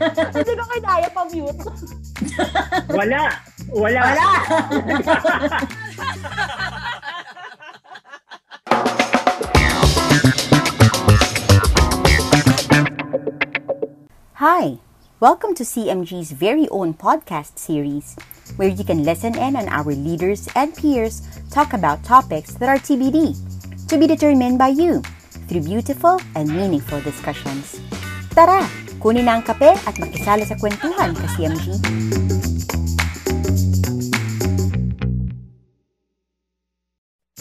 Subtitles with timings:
[0.00, 1.60] Hindi ko kaya pa-mute.
[2.88, 3.36] Wala.
[3.68, 4.00] Wala.
[4.00, 4.28] Wala!
[14.40, 14.80] Hi,
[15.20, 18.16] welcome to CMG's very own podcast series,
[18.56, 21.20] where you can listen in on our leaders and peers
[21.52, 23.36] talk about topics that are TBD,
[23.92, 25.04] to be determined by you,
[25.44, 27.76] through beautiful and meaningful discussions.
[28.32, 28.64] Tara,
[29.00, 31.80] kunin na ang kape at makisala sa kwentuhan ka CMG.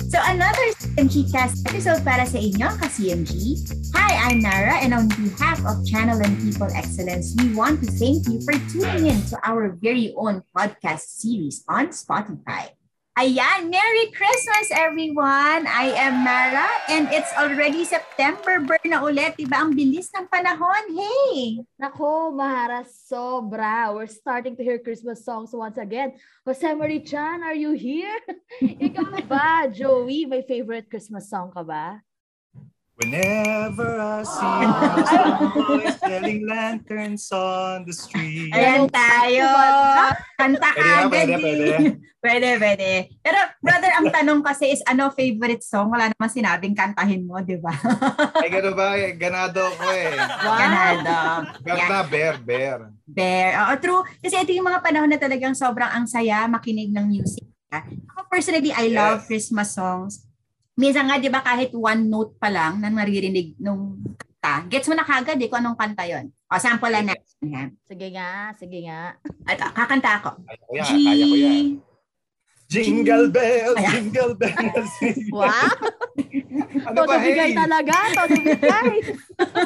[0.09, 3.59] So another CMG Cast episode para sa inyo, ka-CMG.
[3.93, 8.25] Hi, I'm Nara and on behalf of Channel and People Excellence, we want to thank
[8.25, 12.78] you for tuning in to our very own podcast series on Spotify.
[13.19, 15.67] Ayan, Merry Christmas everyone!
[15.67, 19.35] I am Nara and it's already September burn na ulit.
[19.35, 19.59] Diba?
[19.59, 20.83] Ang bilis ng panahon.
[20.95, 21.59] Hey!
[21.75, 23.91] Nako, Mahara, sobra.
[23.91, 26.15] We're starting to hear Christmas songs once again.
[26.47, 28.23] Jose Marie-chan, are you here?
[28.87, 30.23] Ikaw ba, Joey?
[30.23, 31.99] May favorite Christmas song ka ba?
[32.99, 34.63] Whenever I see
[35.55, 38.51] boys selling lanterns on the street.
[38.51, 39.47] Ayan tayo.
[40.35, 41.07] Kanta na, agad.
[41.07, 41.39] pwede, eh.
[41.39, 41.67] pwede.
[42.19, 42.89] Pwede, pwede.
[43.23, 45.87] Pero brother, ang tanong kasi is ano favorite song?
[45.87, 47.71] Wala naman sinabing kantahin mo, di ba?
[48.35, 48.91] Ay, gano'n ba?
[49.15, 50.19] Ganado ko eh.
[50.43, 51.15] Ganado.
[51.63, 51.87] Bear Yan.
[51.87, 52.79] na, bear, bear.
[53.07, 53.49] Bear.
[53.63, 54.03] Oo, true.
[54.19, 57.47] Kasi ito yung mga panahon na talagang sobrang ang saya makinig ng music.
[57.71, 59.27] Ako personally, I love Yes.
[59.31, 60.27] Christmas songs.
[60.79, 64.95] Minsan nga, di ba, kahit one note pa lang na maririnig nung kanta, gets mo
[64.95, 66.31] na kagad eh kung anong kanta yon.
[66.47, 67.51] O, sample lang natin.
[67.51, 67.63] ha?
[67.83, 69.11] Sige nga, sige nga.
[69.43, 70.39] At kakanta ako.
[70.47, 71.65] Kaya ko yan, kaya ko yan.
[72.69, 73.91] Jingle bells, Ayan.
[73.97, 74.93] jingle bells.
[75.33, 75.73] Wow!
[76.85, 77.57] ano ba, bigay hey?
[77.57, 78.89] talaga, todo bigay.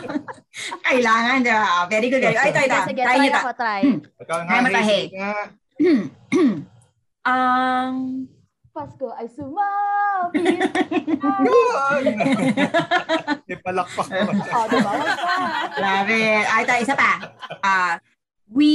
[0.88, 1.64] Kailangan, di ba?
[1.84, 2.24] Oh, Very good.
[2.24, 2.80] Ay, ito, ito.
[2.88, 3.82] Sige, Try try ako, try.
[4.24, 5.04] Ikaw nga, Ay, hey.
[7.28, 7.94] Ang
[8.74, 10.42] Pasko ay sumapit.
[11.46, 12.06] Yun!
[13.48, 14.34] May palakpak naman.
[14.42, 14.94] oh, diba?
[15.78, 16.46] Love it.
[16.50, 17.12] Ay, ito, isa pa.
[17.62, 18.02] Ah,
[18.50, 18.74] we...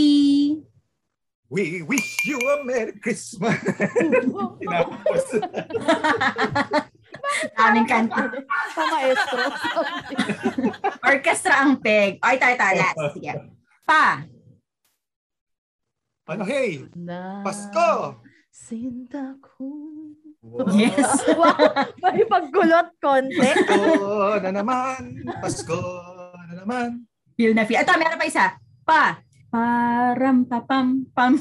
[1.50, 3.58] We wish you a Merry Christmas.
[4.62, 5.24] Tinapos.
[7.58, 8.30] Aming kanta.
[8.76, 9.42] Pamaestro.
[11.02, 12.22] Orchestra ang peg.
[12.22, 12.66] Ay, ito, ito.
[12.70, 12.98] Last.
[13.18, 13.32] Sige.
[13.82, 14.22] Pa.
[16.28, 16.86] ano, hey?
[16.94, 18.27] Na Pasko!
[18.58, 19.70] Sinta ko.
[20.42, 20.66] Wow.
[20.74, 20.98] Yes.
[21.38, 21.54] Wow,
[22.02, 23.38] may pagkulot konti.
[23.38, 23.78] Pasko
[24.42, 25.00] na naman.
[25.38, 25.78] Pasko
[26.44, 26.88] na naman.
[27.38, 27.78] Feel na feel.
[27.78, 28.58] Ito, meron pa isa.
[28.82, 29.22] Pa.
[29.48, 31.38] Param papam pam.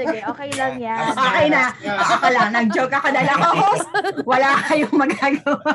[0.00, 1.12] Sige, okay lang yan.
[1.12, 1.70] Okay na.
[1.86, 2.48] Ako lang.
[2.50, 3.86] Nag-joke ako dahil ako host.
[4.24, 5.74] Wala kayong magagawa.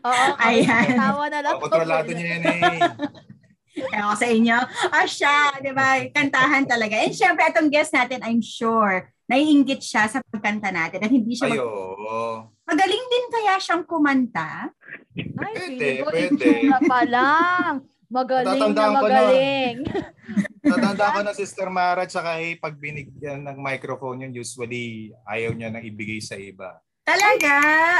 [0.00, 0.96] Oo, Ayan.
[0.96, 1.58] Tawa na lang.
[1.58, 2.78] kontrolado niya yan eh.
[3.70, 4.58] Kaya ako sa inyo,
[4.90, 6.02] ah siya, di ba?
[6.10, 6.98] Kantahan talaga.
[6.98, 11.46] And syempre, itong guest natin, I'm sure, naiinggit siya sa pagkanta natin at hindi siya
[11.46, 11.70] mag- Ayo.
[12.66, 14.70] Magaling din kaya siyang kumanta.
[15.14, 16.26] Ay, Pwede, ko, pwede.
[16.34, 17.74] itsura pa lang.
[18.10, 18.90] Magaling na ko na.
[18.90, 19.76] magaling.
[20.60, 25.70] Tatanda ko na Sister Mara tsaka eh, pag binigyan ng microphone yun, usually ayaw niya
[25.70, 26.82] nang ibigay sa iba.
[27.02, 27.54] Talaga?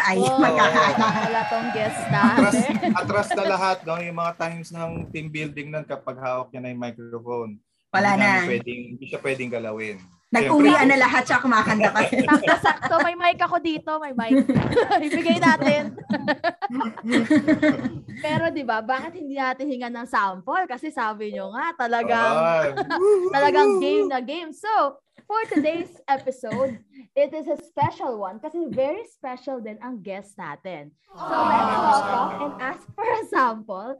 [0.05, 1.07] Ay, Oh, magkakala.
[1.27, 2.91] Wala tong guest Atras, natin.
[2.95, 3.99] atras na lahat, no?
[3.99, 7.53] yung mga times ng team building nun kapag hawak niya na yung microphone.
[7.91, 8.47] Wala hindi na.
[8.47, 9.99] Pwedeng, hindi siya pwedeng galawin.
[10.31, 12.07] Nag-uwian na lahat siya kumakanta pa.
[12.07, 14.47] Sakto-sakto, may mic ako dito, may mic.
[15.11, 15.99] Ibigay natin.
[18.23, 20.71] Pero 'di ba, bakit hindi natin hingan ng sample?
[20.71, 22.35] Kasi sabi nyo nga, talagang
[23.35, 24.55] talagang game na game.
[24.55, 26.83] So, for today's episode,
[27.15, 30.91] it is a special one kasi very special din ang guest natin.
[31.15, 33.95] So, let's welcome and ask for a sample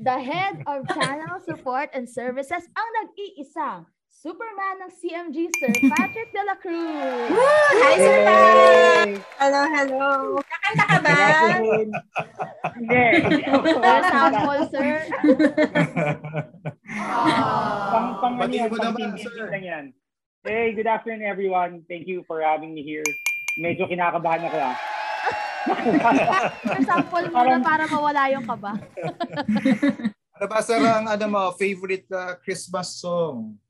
[0.00, 6.42] the head of channel support and services ang nag-iisang Superman ng CMG, Sir Patrick De
[6.48, 7.28] La Cruz.
[7.28, 9.08] Hi, Sir Pat!
[9.36, 10.12] Hello, hello.
[10.40, 11.16] Kakanta ka ba?
[12.72, 13.04] Hindi.
[14.08, 14.92] Sample, sir.
[17.92, 19.84] Pang, pang, ano lang yan.
[20.40, 21.84] Hey, good afternoon everyone.
[21.84, 23.04] Thank you for having me here.
[23.60, 24.76] Medyo kinakabahan ako ah.
[26.88, 28.72] sample muna para mawala yung kaba.
[30.40, 33.60] ano ba sir ang ano mo, favorite uh, Christmas song?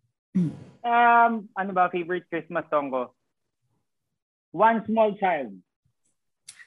[0.86, 3.10] Um, ano ba favorite Christmas song ko?
[4.54, 5.58] One Small Child.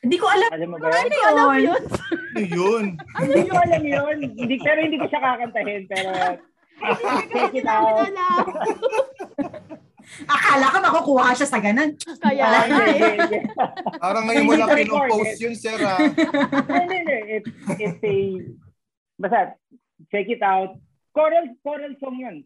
[0.03, 0.51] Hindi ko alam.
[0.51, 0.99] Alam mo ba yun?
[0.99, 1.83] Ano Alam mo yun?
[2.43, 2.85] yun?
[3.15, 3.39] Ano yun?
[3.39, 4.17] Hindi ko alam yun.
[4.35, 5.87] Hindi, pero hindi ko siya kakantahin.
[5.87, 6.11] Pero
[7.55, 8.03] it out.
[8.03, 8.43] Alam.
[10.25, 11.97] Akala ko makukuha siya sa ganun.
[12.21, 13.43] Kaya Wala, hindi, eh.
[13.97, 15.35] Parang ngayon mo lang eh.
[15.41, 15.97] yun sir ah.
[15.99, 17.17] Hindi, hindi.
[17.39, 17.49] It's,
[17.81, 18.15] it's a,
[19.17, 19.39] basta,
[20.13, 20.77] check it out.
[21.13, 22.37] choral, choral song yun.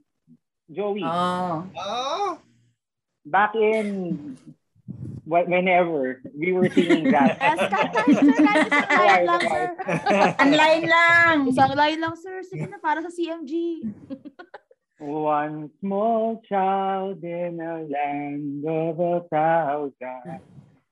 [0.67, 1.03] Joey.
[1.03, 1.63] Oh.
[1.79, 2.39] Oh,
[3.23, 4.35] Back in
[5.23, 7.39] wh- whenever we were singing that.
[8.07, 9.65] Yes, sir, line lang, sir.
[10.39, 11.35] Online lang.
[11.47, 12.43] Isang line lang, sir.
[12.43, 13.83] Sige na, para sa CMG.
[14.99, 20.41] One small child in a land of a thousand.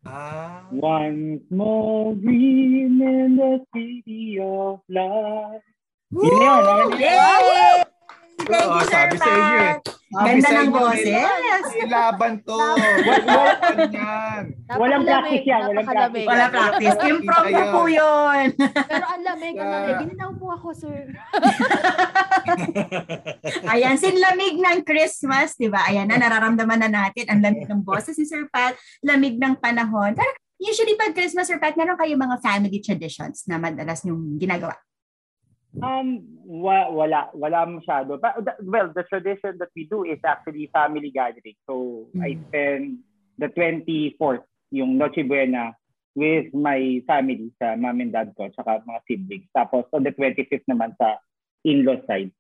[0.06, 0.62] ah.
[0.70, 5.62] One small dream in the city of love.
[6.14, 6.46] Yun yun.
[6.46, 6.94] ano?
[7.02, 7.82] Yay!
[8.46, 9.18] Thank Oo, you, Sir sabi
[10.16, 11.12] Ganda ng boses.
[11.12, 11.44] may-
[11.76, 12.56] May laban to.
[12.56, 14.44] Laban yan.
[14.66, 16.26] Walang practice yan, walang napakalamig.
[16.26, 16.96] Wala practice.
[17.04, 18.46] Impromptu po yun.
[18.56, 19.96] Pero ang lamig, ang lamig.
[20.02, 21.04] Gininaw po ako, sir.
[23.74, 25.84] Ayan, sinlamig ng Christmas, di ba?
[25.86, 30.14] Ayan na, nararamdaman na natin ang lamig ng boses ni Sir Pat, lamig ng panahon.
[30.14, 34.76] Pero usually pag Christmas, Sir Pat, meron kayo mga family traditions na madalas yung ginagawa.
[35.82, 38.20] Um, wa- wala, wala masyado.
[38.20, 41.56] But, the- well, the tradition that we do is actually family gathering.
[41.68, 42.48] So, I Mm.
[42.48, 42.84] spend
[43.40, 45.76] the 24th, yung Noche Buena,
[46.16, 49.48] with my family, sa mom and dad ko, saka mga siblings.
[49.52, 51.20] Tapos, on the 25th naman sa
[51.68, 52.32] in-law side.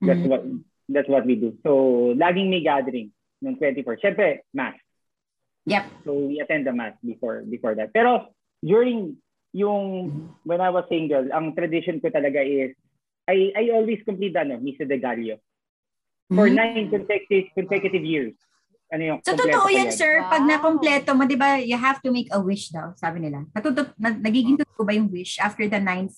[0.00, 0.28] That's Mm.
[0.28, 0.42] what
[0.88, 1.52] that's what we do.
[1.62, 1.72] So,
[2.16, 3.12] laging may gathering
[3.44, 4.00] ng 24.
[4.00, 4.80] Siyempre, mass.
[5.68, 5.84] Yep.
[6.08, 7.92] So, we attend the mass before before that.
[7.92, 8.32] Pero,
[8.64, 9.20] during
[9.52, 10.12] yung
[10.44, 12.72] when I was single, ang tradition ko talaga is
[13.28, 15.36] I I always complete ano, Misa de Gallo.
[16.28, 16.54] For Mhm.
[16.56, 18.36] nine consecutive consecutive years.
[18.88, 20.24] Ano yung So, totoo yan, sir.
[20.32, 20.48] Pag Wow.
[20.48, 23.44] nakompleto mo, di ba, you have to make a wish daw, sabi nila.
[23.52, 26.16] Natutut, na, nagiging totoo ba yung wish after the ninth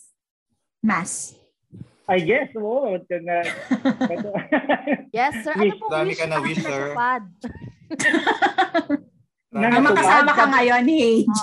[0.78, 1.34] mass?
[2.06, 2.94] I guess, oo.
[2.94, 3.42] ito na.
[5.14, 5.54] Yes, sir.
[5.54, 5.78] Ano Wish.
[5.82, 6.94] pong Dami wish ka na wish, sir.
[9.50, 11.40] Na- makasama ka ngayon ni Age.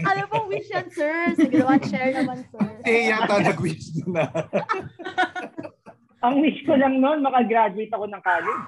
[0.00, 1.36] Ano pong wish yan, sir?
[1.36, 2.68] Sige naman, share naman, sir.
[2.88, 4.24] Eh, yata nag-wish na.
[6.24, 8.64] Ang wish ko lang noon, makagraduate ako ng college.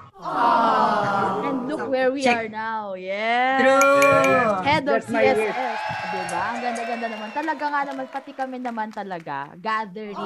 [1.40, 2.36] And look where we Check.
[2.36, 2.92] are now.
[2.92, 3.64] Yeah.
[3.64, 4.60] True.
[4.60, 5.40] Head of That's wish.
[5.40, 5.80] CSS.
[6.12, 6.40] Diba?
[6.52, 7.28] Ang ganda-ganda naman.
[7.32, 10.20] Talaga nga naman, pati kami naman talaga, gathering.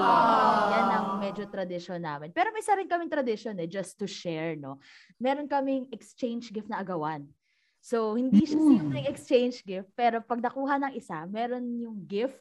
[0.74, 2.34] Yan ang medyo tradition namin.
[2.34, 4.82] Pero may isa rin kaming tradition eh, just to share, no?
[5.22, 7.30] Meron kaming exchange gift na agawan.
[7.80, 12.36] So, hindi siya simpleng exchange gift, pero pag nakuha ng isa, meron yung gift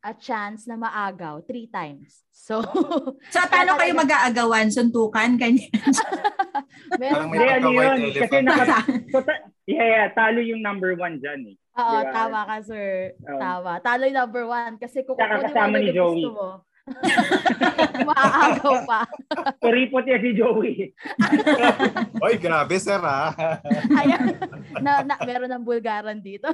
[0.00, 2.24] a chance na maagaw three times.
[2.32, 2.64] So,
[3.34, 4.72] So, paano kayo mag-aagawan?
[4.72, 5.36] Suntukan?
[5.36, 5.68] Ganyan.
[7.00, 8.78] meron Parang may ano pagka-white yun, kasi naka,
[9.12, 11.56] so, ta- yeah, yeah, talo yung number one dyan eh.
[11.76, 12.12] Oo, Diba?
[12.16, 13.12] tama ka, sir.
[13.28, 13.40] Oo.
[13.40, 13.72] Tama.
[13.84, 14.74] Talo yung number one.
[14.80, 16.24] Kasi kung mo kasama ni Joey.
[16.24, 16.48] gusto mo,
[18.08, 19.00] maaagaw pa.
[19.62, 20.74] Kuripot yan si Joey.
[22.24, 23.34] Oy, grabe, sir, ah.
[23.96, 24.36] Ayan.
[24.80, 26.50] Na, na, meron ng bulgaran dito.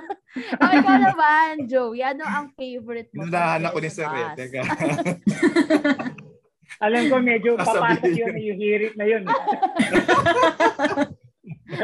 [0.58, 2.02] o, ikaw naman, Joey.
[2.04, 3.26] Ano ang favorite mo?
[3.26, 4.28] Inunahan sa ako ni sir, eh.
[4.36, 4.62] Teka.
[6.76, 9.24] Alam ko medyo papasok yun, yung hirit na yun.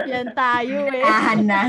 [0.05, 1.01] Yan tayo eh.
[1.01, 1.63] Ahan na.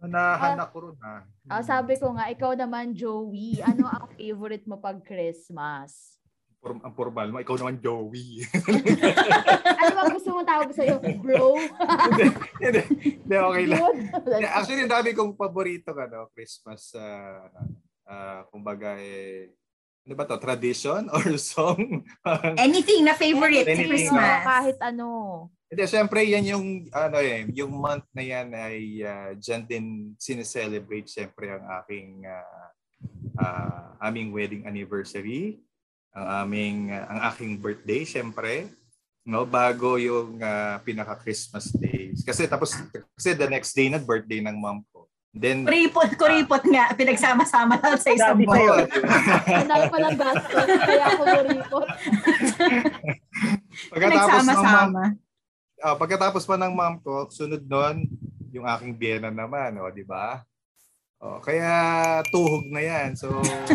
[0.00, 1.26] Unahan ako ron, ah.
[1.50, 3.58] Ah, sabi ko nga, ikaw naman, Joey.
[3.66, 6.14] Ano ang favorite mo pag Christmas?
[6.62, 8.38] Form, ang formal mo, ikaw naman, Joey.
[9.80, 11.00] Ano bang gusto mo tawag sa'yo?
[11.24, 11.56] Bro?
[11.56, 12.24] Hindi,
[12.60, 12.82] hindi,
[13.16, 13.80] hindi, okay lang.
[14.52, 17.48] Actually, ang dami kong paborito ano, Christmas uh,
[18.04, 19.56] uh, kumbaga eh
[20.10, 21.22] ano ba to, tradition or
[21.54, 22.02] song?
[22.58, 23.94] Anything na favorite Anything.
[23.94, 24.42] Christmas.
[24.42, 25.06] Oo, kahit ano.
[25.70, 29.86] Hindi, syempre yan yung ano eh, yung month na yan ay uh, diyan din
[30.18, 32.66] sineselebrate syempre ang aking uh,
[33.38, 35.62] uh, aming wedding anniversary,
[36.10, 38.66] ang aming uh, ang aking birthday syempre.
[39.22, 42.26] No, bago yung uh, pinaka Christmas days.
[42.26, 42.74] Kasi tapos
[43.14, 44.82] kasi the next day na birthday ng mom.
[45.30, 46.90] Then Kuripot, kuripot nga.
[46.90, 48.42] Pinagsama-sama lang sa isang.
[48.42, 50.66] Ang dami pa ng gastos.
[50.66, 51.86] Kaya ako nuripot.
[53.94, 55.02] pagkatapos ng mom, Pinagsama-sama.
[55.86, 58.10] ah, pagkatapos pa ng mom ko, sunod nun,
[58.50, 60.42] yung aking biyena naman, o, di ba?
[61.22, 61.70] Oh, kaya
[62.34, 63.14] tuhog na yan.
[63.14, 63.30] So,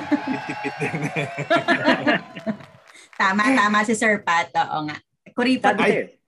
[0.52, 1.08] tipit din.
[3.16, 4.52] Tama, tama si Sir Pat.
[4.52, 5.00] Oo nga.
[5.32, 5.80] Kuripot.
[5.80, 6.20] Ko eh.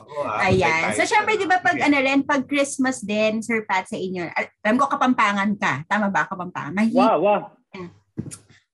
[0.00, 0.92] Oo, ah, Ayan.
[0.94, 4.52] So, syempre, di ba, pag ano rin, pag Christmas din, Sir Pat, sa inyo, al-
[4.62, 5.84] alam ko, kapampangan ka.
[5.88, 6.76] Tama ba, kapampangan?
[6.76, 7.40] Mahi- Wow, wow.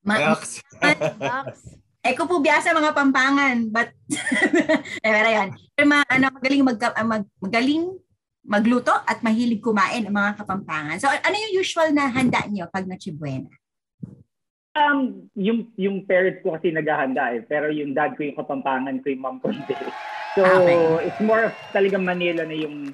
[0.06, 0.34] ma-.
[0.34, 0.62] Max.
[2.06, 3.90] eh, ko po biasa mga pampangan, but,
[5.04, 5.48] eh, pero yan.
[5.74, 7.84] Pero mga, ano, magaling, mag, ah, mag, magaling
[8.46, 11.02] magluto at mahilig kumain ang mga kapampangan.
[11.02, 13.50] So, ano yung usual na handa niyo pag Noche Buena?
[14.76, 19.08] Um, yung yung parents ko kasi naghahanda eh, pero yung dad ko yung kapampangan ko,
[19.08, 19.72] yung mom ko hindi.
[20.36, 21.08] So, Okay.
[21.08, 22.92] it's more of talagang Manila na yung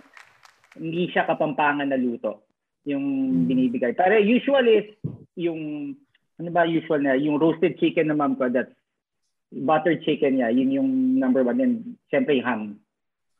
[0.78, 2.46] hindi siya kapampangan na luto
[2.86, 3.02] yung
[3.46, 3.94] binibigay.
[3.94, 4.88] Pero usually is
[5.34, 5.92] yung
[6.38, 8.72] ano ba usual na yung roasted chicken na mom ko that's
[9.52, 11.60] butter chicken niya, yun yung number one.
[11.60, 11.76] And
[12.08, 12.62] syempre yung ham.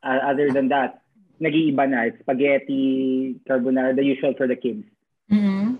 [0.03, 1.01] Uh, other than that,
[1.39, 2.11] nag-iiba na.
[2.21, 4.85] Spaghetti, carbonara, the usual for the kids.
[5.31, 5.79] Mhm.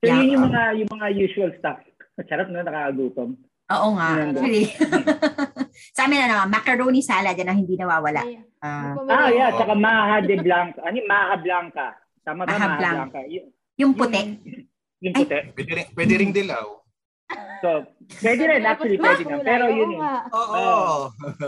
[0.00, 0.22] So Yeah.
[0.22, 1.82] yun yung mga, yung mga usual stuff.
[2.26, 3.34] Sarap na, nakakagutom.
[3.68, 4.08] Oo nga.
[4.30, 4.72] Actually.
[5.92, 8.22] Sa amin ano, macaroni salad yan ang hindi nawawala.
[8.22, 9.50] Ay, Ah, yung Ah, pamilya- yeah.
[9.54, 10.78] Tsaka maha de blanca.
[10.82, 11.86] Ano yung maha blanca?
[12.26, 12.50] Tama ba?
[12.50, 12.96] Maha Maha blanca.
[13.14, 13.20] blanca.
[13.30, 14.22] Yung, yung puti.
[14.98, 15.22] yung Ay.
[15.22, 15.38] puti.
[15.54, 16.66] Pwede rin, pwede ring dilaw.
[17.60, 17.68] So,
[18.18, 18.62] pwede rin.
[18.64, 19.36] Actually, pwede na.
[19.40, 20.00] Pero Oo yun yun.
[20.02, 20.14] nga.
[20.32, 20.66] Oo.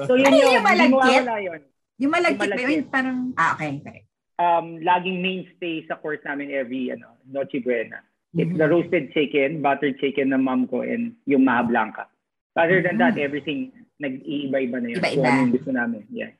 [0.07, 0.55] So, yun Ano yun.
[0.55, 1.23] yung malagkit?
[1.43, 1.61] yun.
[1.99, 2.71] Yung malagkit ba malagkit.
[2.71, 2.83] yun?
[2.87, 3.71] Parang, ah, okay.
[3.81, 4.01] okay.
[4.39, 8.01] Um, laging mainstay sa course namin every ano, Noche Buena.
[8.33, 8.57] It's Mhm.
[8.57, 12.07] the roasted chicken, buttered chicken ng mom ko, and yung maha blanca.
[12.55, 13.27] Other than that, Mhm.
[13.27, 13.61] everything
[14.01, 14.99] nag-iiba-iba na yun.
[14.99, 15.21] Iba-iba.
[15.21, 16.03] Kung ano yung gusto namin.
[16.09, 16.33] Yeah.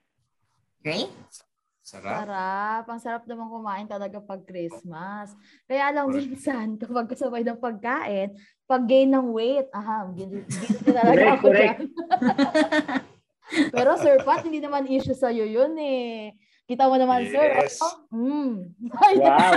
[0.81, 1.13] Great.
[1.85, 2.25] Sarap.
[2.25, 2.85] Sarap.
[2.89, 5.35] Ang sarap naman kumain talaga pag Christmas.
[5.69, 6.25] Kaya lang Correct.
[6.25, 8.33] minsan, kapag kasabay ng pagkain,
[8.65, 10.47] pag gain ng weight, aha, gin-
[10.87, 11.47] talaga ako.
[13.75, 16.33] Pero Sir Pat, hindi naman issue sa'yo yun eh.
[16.71, 17.51] Kita mo naman, Sir.
[17.51, 17.83] Yes.
[17.83, 18.71] Oh, mm.
[18.95, 19.51] Wow.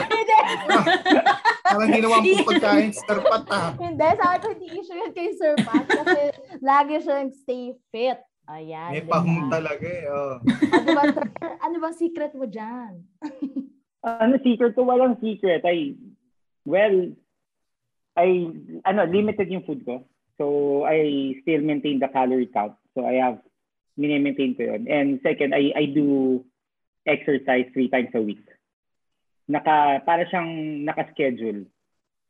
[0.08, 0.38] hindi.
[1.68, 3.70] Parang ginawa mo pagkain sa tarpat ah.
[3.76, 6.32] Hindi, sabi ko hindi issue yun kay Sir Pat kasi
[6.64, 8.24] lagi siyang stay fit.
[8.48, 8.96] Ayan.
[8.96, 10.08] May pahong talaga eh.
[10.08, 10.40] Oh.
[10.72, 11.26] Ano ba, sir?
[11.60, 13.04] Ano bang secret mo dyan?
[14.00, 14.88] ano secret ko?
[14.88, 15.60] Walang secret.
[15.68, 15.92] I,
[16.64, 17.12] well,
[18.16, 18.48] I,
[18.88, 20.08] ano, limited yung food ko.
[20.40, 22.80] So, I still maintain the calorie count.
[22.96, 23.44] So, I have,
[23.98, 24.86] mini-maintain ko yun.
[24.86, 26.40] And second, I, I do
[27.02, 28.46] exercise three times a week.
[29.50, 31.66] Naka, para siyang naka-schedule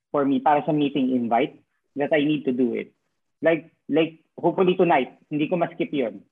[0.08, 1.60] for me, para sa meeting invite
[2.00, 2.96] that I need to do it.
[3.44, 6.25] Like, like, hopefully tonight, hindi ko ma-skip yun.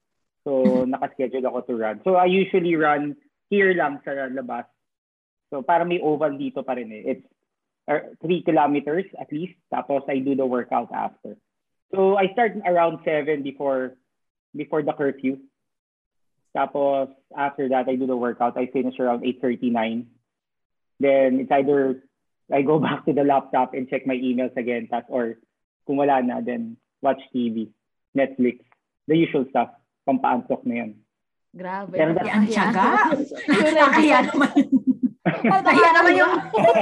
[0.48, 2.00] So, naka-schedule ako to run.
[2.02, 3.20] So, I usually run
[3.52, 4.64] here lang sa labas.
[5.52, 7.02] So, para may oval dito pa rin eh.
[7.18, 7.26] It's
[7.86, 9.58] uh, three kilometers at least.
[9.68, 11.36] Tapos, I do the workout after.
[11.90, 13.98] So, I start around 7 before
[14.56, 15.38] before the curfew.
[16.56, 18.56] Tapos, after that, I do the workout.
[18.56, 20.06] I finish around 8.39.
[20.98, 22.02] Then, it's either
[22.50, 24.88] I go back to the laptop and check my emails again.
[24.88, 25.36] Tas, or
[25.86, 27.68] kung wala na, then watch TV,
[28.16, 28.64] Netflix,
[29.06, 29.70] the usual stuff.
[30.08, 30.92] Pampaantok na yan.
[31.56, 31.98] Grabe.
[31.98, 33.10] Pero ang tiyaga.
[33.48, 34.54] Yung Kaya naman.
[35.42, 36.34] Kaya naman yung,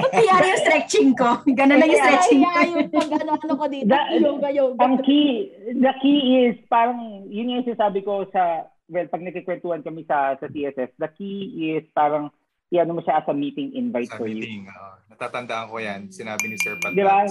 [0.09, 1.29] kaya yung stretching ko.
[1.47, 2.49] Ganun lang yung stretching ko.
[2.49, 4.79] Kaya yung pag ano, ano ko dito, Da- yoga, yoga.
[4.79, 10.05] Ang key, the key is parang, yun yung sinasabi ko sa, well, pag nagkikwentuhan kami
[10.05, 11.37] sa, sa TSS, the key
[11.73, 12.31] is parang,
[12.71, 14.43] ano mo siya as a meeting invite Sa for you.
[14.43, 14.67] meeting.
[14.67, 14.91] oo.
[15.07, 16.11] natatandaan ko yan.
[16.11, 17.23] Sinabi ni Sir Pat Di ba.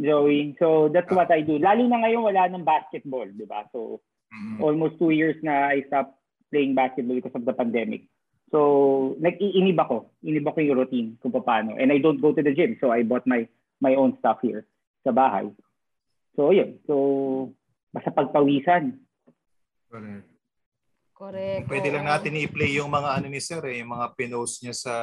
[0.00, 0.56] Joey?
[0.56, 1.60] So, that's what I do.
[1.60, 3.68] Lalo na ngayon, wala ng basketball, di ba?
[3.68, 4.60] So, Mm.
[4.60, 6.12] almost two years na I stopped
[6.52, 8.04] playing basketball because of the pandemic.
[8.48, 8.58] So,
[9.20, 10.08] nag-iinib ako.
[10.24, 11.76] Inib ako yung routine kung paano.
[11.76, 12.80] And I don't go to the gym.
[12.80, 13.44] So, I bought my
[13.78, 14.64] my own stuff here
[15.04, 15.52] sa bahay.
[16.34, 16.80] So, yun.
[16.88, 16.94] So,
[17.92, 18.96] basta pagpawisan.
[19.88, 20.38] Correct.
[21.18, 21.66] Correct.
[21.66, 24.94] Pwede lang natin i-play yung mga ano ni Sir eh, yung mga pinost niya sa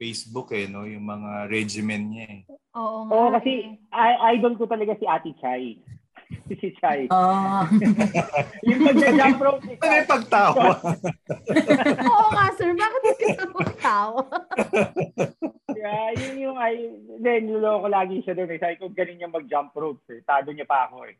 [0.00, 0.88] Facebook eh, no?
[0.88, 2.40] yung mga regimen niya eh.
[2.72, 3.12] Oo nga.
[3.12, 3.32] Oo, eh.
[3.36, 3.50] kasi
[3.92, 5.76] I- idol ko talaga si Ate Chai.
[6.48, 7.12] si Chai.
[7.12, 7.60] Oh.
[8.72, 9.68] yung pag-jump rope.
[9.84, 10.64] Ano yung pagtawa?
[12.08, 12.72] Oo nga, sir.
[12.72, 13.26] Bakit hindi
[13.94, 14.22] magtawa?
[15.74, 18.56] Yeah, yun yung ay, then niloko lagi siya doon.
[18.56, 18.62] Eh.
[18.62, 20.00] Sabi ko, galing niya mag-jump rope.
[20.08, 20.24] Eh.
[20.24, 21.18] Tado niya pa ako eh.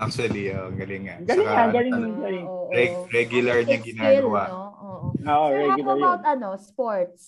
[0.00, 1.20] Actually, oh, galing nga.
[1.20, 2.20] Galing nga, galing ano, nga.
[2.24, 2.46] Galing.
[2.72, 4.42] Reg- regular niya ginagawa.
[4.46, 4.64] Skill, no?
[4.64, 4.94] Oo.
[4.96, 5.42] Oo, Sir, how
[5.76, 6.32] regular about yun.
[6.38, 7.22] ano, sports?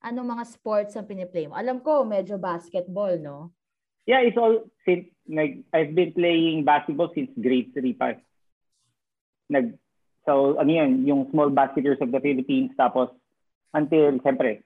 [0.00, 1.54] Anong mga sports ang piniplay mo?
[1.58, 3.52] Alam ko, medyo basketball, no?
[4.08, 8.16] Yeah, it's all since like I've been playing basketball since grade 3 pa.
[9.52, 9.76] Nag
[10.24, 13.12] so ano yun, yung small basketers of the Philippines tapos
[13.74, 14.64] until siyempre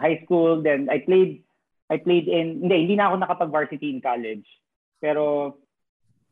[0.00, 1.44] high school then I played
[1.92, 4.48] I played in hindi hindi na ako nakapag-varsity in college.
[4.96, 5.56] Pero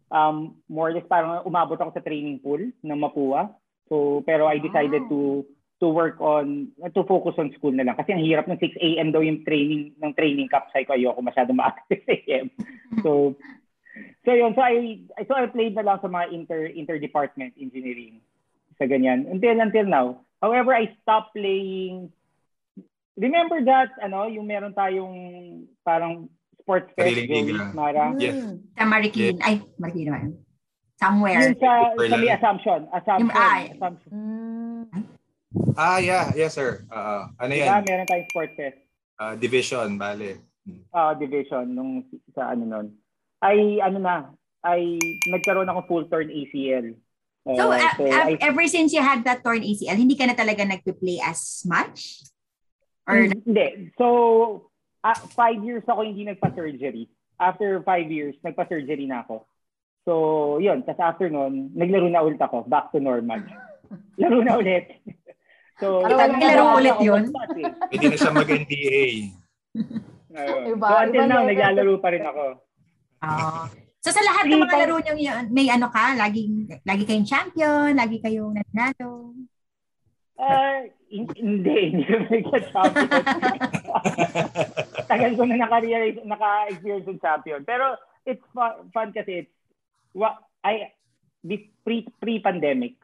[0.09, 3.53] um more or less parang umabot ako sa training pool ng Mapua.
[3.93, 5.45] So pero I decided to
[5.81, 9.09] to work on to focus on school na lang kasi ang hirap ng 6 AM
[9.13, 12.47] daw yung training ng training camp sa ko ayoko masyado maaga 6 AM.
[13.05, 13.37] So
[14.25, 18.21] so yun so I so I played na lang sa mga inter interdepartment engineering
[18.81, 20.07] sa ganyan until until now.
[20.41, 22.13] However, I stopped playing
[23.21, 25.13] Remember that ano yung meron tayong
[25.85, 27.69] parang sports fest liga.
[27.77, 28.17] Mara?
[28.17, 28.65] Mm.
[28.73, 29.37] Sa Marikina.
[29.45, 30.41] Ay, Marikina naman.
[30.97, 31.53] Somewhere.
[31.53, 33.63] Yung sa, sa may assumption, assumption, Yung- ay.
[33.77, 34.11] assumption.
[34.15, 34.85] Mm.
[35.77, 36.33] Ah, yeah.
[36.33, 36.87] Yes, sir.
[36.89, 37.85] Ah, ano Diba, yan?
[37.85, 38.79] meron tayong sports fest.
[39.21, 40.41] Ah, division, bale.
[40.95, 42.87] uh, division nung sa ano nun,
[43.43, 44.17] ay ano na,
[44.65, 44.97] ay
[45.29, 46.95] nagkaroon ako full turn ACL.
[47.51, 47.97] Uh, So, a-
[48.31, 52.23] I- ever since you had that torn ACL, hindi ka na talaga nagpe-play as much?
[53.09, 53.67] Or, hindi.
[53.97, 54.07] So,
[55.01, 57.09] ah, five years ako hindi nagpa-surgery.
[57.41, 59.49] After five years, nagpa-surgery na ako.
[60.05, 60.13] So,
[60.59, 60.85] yun.
[60.85, 62.65] Tapos after nun, naglaro na ulit ako.
[62.65, 63.41] Back to normal.
[64.21, 64.87] Laro na ulit.
[65.81, 67.23] So, wala na ulit yun?
[67.57, 67.73] eh.
[67.89, 68.33] Pwede na siya.
[70.69, 72.45] Iba, so, until iba now, naglalaro pa rin ako.
[73.25, 73.63] Oo.
[74.01, 77.93] So sa lahat ng mga laro niyo yun, may ano ka, laging lagi kayong champion,
[77.93, 79.37] lagi kayong nanalo.
[81.11, 83.25] Hin- hindi, hindi ko nagka-champion.
[85.11, 87.61] Tagal ko na naka-realize, naka-experience ng champion.
[87.69, 89.53] Pero it's fun, fun kasi it's,
[90.17, 90.97] wa, I,
[91.85, 92.97] pre, pre-pandemic,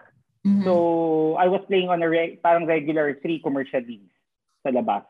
[0.46, 0.62] Mhm.
[0.62, 4.14] so I was playing on a re, parang regular three commercial leagues
[4.62, 5.02] sa labas.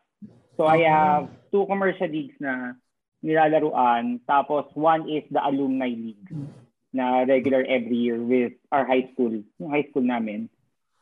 [0.56, 2.72] So I have two commercial leagues na
[3.24, 4.20] nilalaruan.
[4.28, 6.30] Tapos one is the alumni league
[6.96, 10.48] na regular every year with our high school, yung high school namin.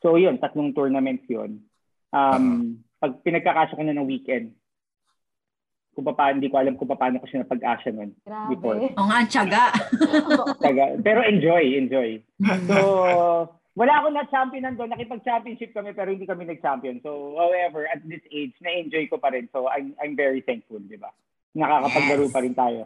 [0.03, 1.65] So yun, tatlong tournaments yun.
[2.15, 4.55] Um, pag pinagkakasya ko na ng weekend,
[5.95, 8.11] kung paano, hindi ko alam kung paano ko siya napag-asya nun.
[8.51, 8.75] Before.
[8.83, 8.99] Grabe.
[8.99, 9.65] Oo nga, ang tiyaga.
[11.07, 12.19] Pero enjoy, enjoy.
[12.67, 12.83] So,
[13.79, 14.91] wala ako na champion doon.
[14.91, 16.99] Nakipag-championship kami pero hindi kami nag-champion.
[17.03, 19.47] So, however, at this age, na-enjoy ko pa rin.
[19.55, 21.15] So, I'm, I'm very thankful, di ba?
[21.55, 22.35] Nakakapaglaro Yes.
[22.35, 22.81] pa rin tayo.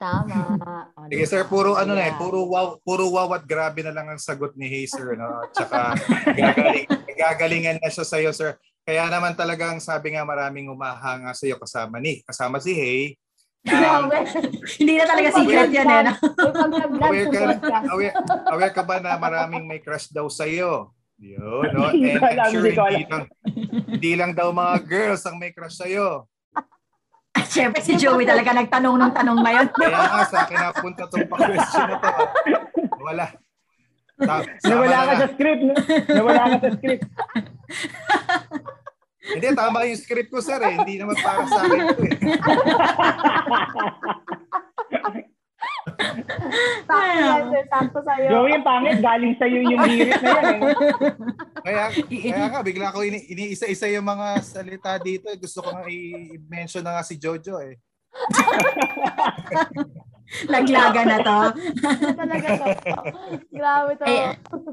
[0.00, 0.36] Tama.
[0.96, 4.08] O, Sige sir, puro ano na eh, puro wow, puro wow at grabe na lang
[4.08, 5.44] ang sagot ni Hazer, no?
[5.52, 5.96] Tsaka
[6.40, 6.86] gagaling,
[7.16, 8.56] gagalingan na siya sa'yo, sir.
[8.84, 13.00] Kaya naman talagang sabi nga maraming umahanga sa'yo kasama ni, kasama si Hay.
[13.68, 14.08] Um.
[14.80, 16.16] Hindi na talaga secret yan eh.
[17.04, 17.28] aware,
[17.60, 18.14] ka, aware,
[18.56, 20.96] aware ka ba na maraming may crush daw sa'yo?
[21.20, 21.92] Yun, no?
[21.92, 23.24] Hindi And I'm sure hindi lang,
[23.84, 26.24] hindi lang daw mga girls ang may crush sa'yo.
[27.30, 29.66] Siyempre si Joey talaga nagtanong ng tanong na yun.
[29.70, 32.08] Kaya nga sa akin napunta itong pa-question na to.
[32.08, 32.28] ah.
[33.00, 33.26] Wala.
[34.20, 35.62] Ta- Nawala na ka sa script.
[35.62, 35.74] no?
[36.10, 37.04] Nawala ka sa script.
[39.20, 40.58] Hindi, tama yung script ko, sir.
[40.58, 40.74] Eh.
[40.74, 42.14] Hindi naman para sa akin ito eh.
[46.82, 47.64] Sakto yan, sir.
[47.68, 48.28] Sakto sa'yo.
[48.28, 48.96] Joey, yung pangit.
[49.00, 50.46] Galing sa'yo yung hirit na yan.
[50.50, 50.74] Eh.
[51.70, 51.84] Kaya,
[52.34, 55.30] kaya nga, bigla ko ini, iniisa-isa yung mga salita dito.
[55.38, 57.78] Gusto ko nga i-mention na nga si Jojo eh.
[60.50, 61.38] Naglaga na to.
[62.14, 62.66] Talaga to.
[63.50, 64.04] Grabe to.
[64.06, 64.18] Ay,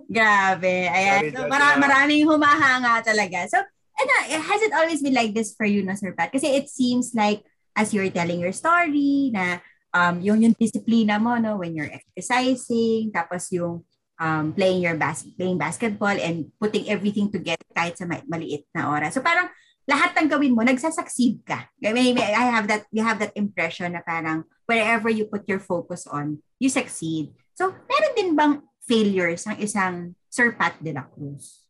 [0.06, 0.76] grabe.
[0.90, 1.22] Ayan.
[1.22, 3.50] Sorry, So, mara- maraming humahanga talaga.
[3.50, 3.58] So,
[3.98, 6.30] ano, has it always been like this for you, no, Sir Pat?
[6.30, 7.42] Kasi it seems like,
[7.74, 9.58] as you're telling your story, na
[9.94, 13.82] um, yung, yung disiplina mo, no, when you're exercising, tapos yung
[14.18, 18.90] um, playing your bas- playing basketball and putting everything together kahit sa ma- maliit na
[18.90, 19.14] oras.
[19.14, 19.50] So, parang
[19.88, 21.70] lahat ng gawin mo, nagsasucceed ka.
[21.80, 26.06] Maybe I have that, you have that impression na parang wherever you put your focus
[26.10, 27.32] on, you succeed.
[27.56, 28.54] So, meron din bang
[28.84, 29.96] failures ang isang
[30.28, 31.67] Sir Pat de la Cruz?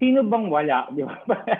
[0.00, 0.88] Sino bang wala?
[0.88, 1.12] Di ba?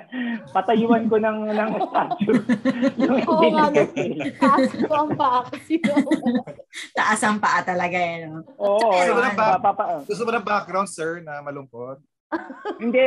[0.57, 2.40] Patayuan ko ng, ng statue.
[3.05, 3.76] yung Oo nga, no.
[3.76, 4.16] nag-fail.
[4.40, 5.76] Taas ko ang paa kasi.
[6.98, 8.24] Taas ang paa talaga eh.
[8.24, 8.40] No?
[8.57, 8.96] Oo.
[8.96, 12.00] Gusto mo ng pa- pa- pa- Gusto mo ng background, sir, na malungkot?
[12.81, 13.05] Hindi.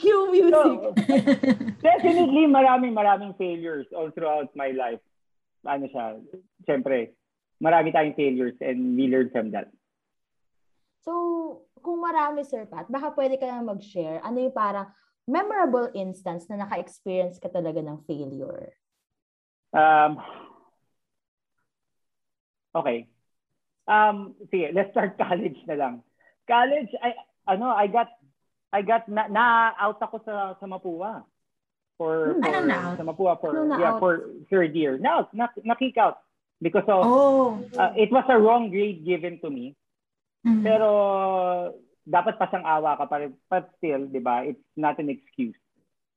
[0.00, 0.50] Cue music.
[0.50, 0.90] So,
[1.78, 4.98] definitely maraming maraming failures all throughout my life.
[5.62, 6.18] Ano siya,
[6.66, 7.14] siyempre,
[7.60, 9.68] marami tayong failures and we learn from that.
[11.00, 11.12] So,
[11.80, 14.20] kung marami, Sir Pat, baka pwede ka na mag-share.
[14.20, 14.92] Ano yung parang
[15.24, 18.76] memorable instance na naka-experience ka talaga ng failure?
[19.72, 20.20] Um,
[22.76, 23.08] okay.
[23.88, 25.94] Um, sige, let's start college na lang.
[26.44, 27.16] College, I,
[27.48, 28.12] ano, I got,
[28.70, 31.24] I got, na, na-out ako sa, sa Mapua.
[31.96, 32.96] For, Hmm, for ano na-out?
[33.00, 34.00] sa Mapua for, Ano yeah, na-out?
[34.00, 34.12] for
[34.52, 34.98] third year.
[35.00, 36.20] Na, na, na-kick out.
[36.60, 37.56] Because of, Oh.
[37.80, 39.79] uh, it was a wrong grade given to me.
[40.44, 40.62] Mhm.
[40.64, 40.88] Pero
[42.06, 43.36] dapat pasang awa ka pa rin.
[43.46, 45.56] But still, di ba, it's not an excuse.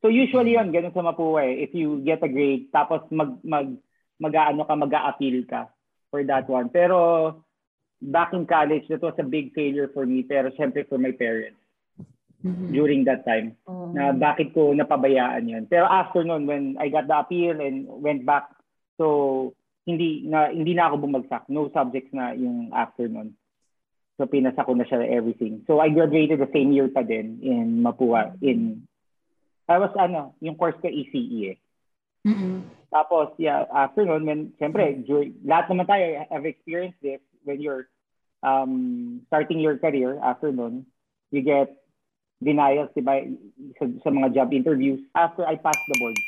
[0.03, 1.63] So usually yun, ganun sa Mapua eh.
[1.63, 3.71] If you get a grade, tapos mag, mag,
[4.19, 5.71] mag-ano ka, mag-a-appeal ka
[6.11, 6.67] for that one.
[6.67, 7.39] Pero
[8.03, 10.27] back in college, that was a big failure for me.
[10.27, 11.59] Pero syempre for my parents
[12.43, 12.75] Mhm.
[12.75, 15.63] during that time Um, na bakit ko napabayaan yun.
[15.71, 18.51] Pero after nun, when I got the appeal and went back,
[18.99, 19.55] so
[19.87, 21.47] hindi na hindi na ako bumagsak.
[21.47, 23.31] No subjects na yung after nun.
[24.17, 25.65] So pinasa ko na siya everything.
[25.65, 28.37] So I graduated the same year pa din in Mapua.
[28.45, 28.85] In
[29.65, 31.57] I was ano, yung course ko ECE eh.
[32.27, 32.63] Mhm.
[32.93, 37.89] Tapos, yeah, after nun, when, siyempre, during, lahat naman tayo have experienced this when you're
[38.45, 40.85] um, starting your career after nun,
[41.33, 41.73] you get
[42.37, 43.23] denials, di ba,
[43.81, 45.01] sa, sa mga job interviews.
[45.17, 46.19] After I passed the board,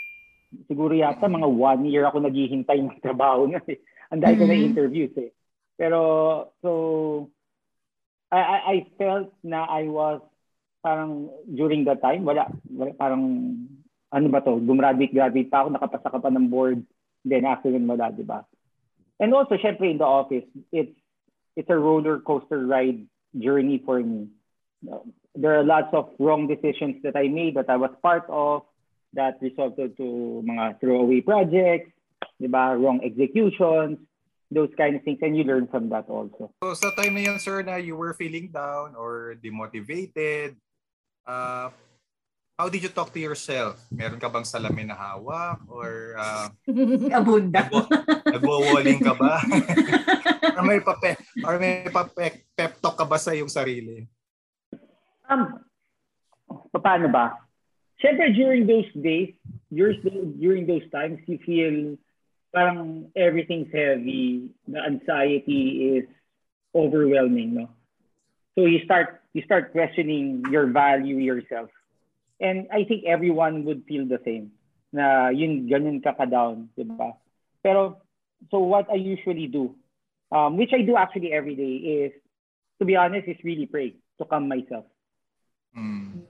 [0.65, 3.77] siguro yata mga one year ako naghihintay ng trabaho na eh.
[4.09, 4.65] Ang dahil ko na Mhm.
[4.73, 5.29] interviews eh.
[5.77, 5.99] Pero,
[6.63, 6.69] so,
[8.31, 10.21] I, I, I felt na I was
[10.83, 13.23] parang during that time, wala, wala parang
[14.13, 16.85] ano ba to, gumraduate, graduate pa ako, nakapasa ka pa ng board,
[17.25, 18.45] then after nun wala, di ba?
[19.19, 20.91] and also, syempre, in the office, it's
[21.55, 23.07] it's a roller coaster ride
[23.37, 24.27] journey for me.
[25.35, 28.63] There are lots of wrong decisions that I made that I was part of
[29.13, 31.91] that resulted to mga throwaway projects,
[32.39, 32.75] di ba?
[32.75, 33.99] wrong executions,
[34.55, 36.55] those kind of things, and you learn from that also.
[36.63, 40.55] So sa time na yun, sir, na you were feeling down or demotivated,
[41.27, 41.75] uh,
[42.55, 43.75] how did you talk to yourself?
[43.91, 46.47] Meron ka bang salamin na hawak or uh,
[47.19, 47.67] Abunda.
[48.31, 49.43] nagwo-walling ka ba?
[50.55, 54.07] or may pape or may pape, pep talk ka ba sa iyong sarili?
[55.27, 55.59] Um,
[56.71, 57.43] paano ba?
[57.99, 59.35] Siyempre, during those days,
[59.71, 59.99] during,
[60.39, 61.99] during those times, you feel
[62.55, 64.55] parang everything's heavy.
[64.71, 66.05] The anxiety is
[66.73, 67.67] overwhelming, no?
[68.55, 71.67] So you start you start questioning your value yourself.
[72.39, 74.55] And I think everyone would feel the same
[74.95, 77.11] na yun ganun ka di ba?
[77.59, 77.99] Pero
[78.47, 79.75] so what I usually do,
[80.31, 82.11] um, which I do actually every day is,
[82.79, 84.87] to be honest, is really pray to calm myself.
[85.75, 86.23] Mm.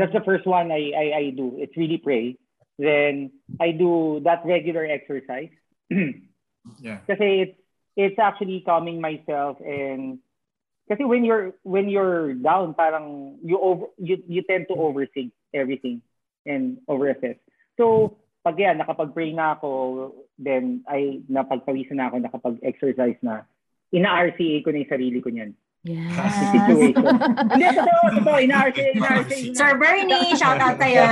[0.00, 1.60] That's the first one I, I, I do.
[1.60, 2.38] It's really pray.
[2.78, 5.52] Then I do that regular exercise.
[5.90, 6.98] Yeah.
[7.10, 7.58] Kasi it's
[7.96, 10.20] it's actually calming myself and
[10.86, 16.02] kasi when you're when you're down parang you over you, you tend to overthink everything
[16.44, 17.40] and overassess.
[17.74, 19.70] So pag yan nakapag-pray na ako
[20.38, 23.42] then ay napagpawisan na ako nakapag-exercise na
[23.90, 25.56] ina-RCA ko na yung sarili ko niyan.
[25.86, 26.10] Yes.
[27.54, 28.38] Hindi, totoo, totoo.
[28.42, 29.38] Ina-RCA, ina-RCA.
[29.46, 31.06] ina- Sir Bernie, shout out tayo.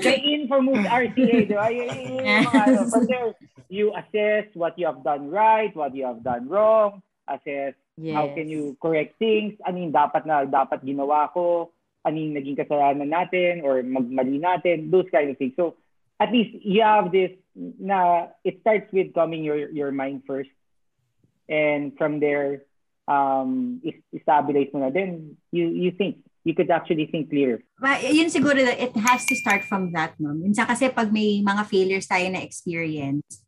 [0.00, 1.68] Kay infamous RCA, di ba?
[1.68, 2.80] Yun, yun, yun, yung mga ano.
[2.88, 3.28] But there,
[3.68, 8.16] you assess what you have done right, what you have done wrong, assess yes.
[8.16, 11.68] how can you correct things, ano yung dapat na dapat ginawa ko,
[12.08, 15.52] ano yung naging kasalanan natin, or magmali natin, those kind of things.
[15.60, 15.76] So,
[16.16, 20.48] at least you have this na it starts with calming your your mind first.
[21.48, 22.64] And from there,
[23.06, 24.90] um, is- stabilize mo na.
[24.90, 26.22] Then, you you think.
[26.42, 27.62] You could actually think clearer.
[27.78, 30.34] Ma- yun siguro, it has to start from that, no?
[30.34, 33.46] Minsan kasi pag may mga failures tayo na experience,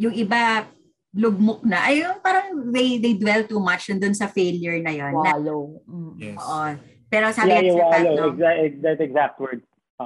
[0.00, 0.64] yung iba,
[1.12, 1.84] lugmok na.
[1.84, 5.12] Ay, yung parang they, they dwell too much dun sa failure na yun.
[5.12, 5.76] Na, Wallow.
[5.84, 6.12] Mm.
[6.16, 6.40] Yes.
[6.40, 6.68] oo.
[7.12, 8.16] Pero sabi yeah, Pat, wallow.
[8.16, 8.24] no?
[8.32, 9.60] Exact, that exact word.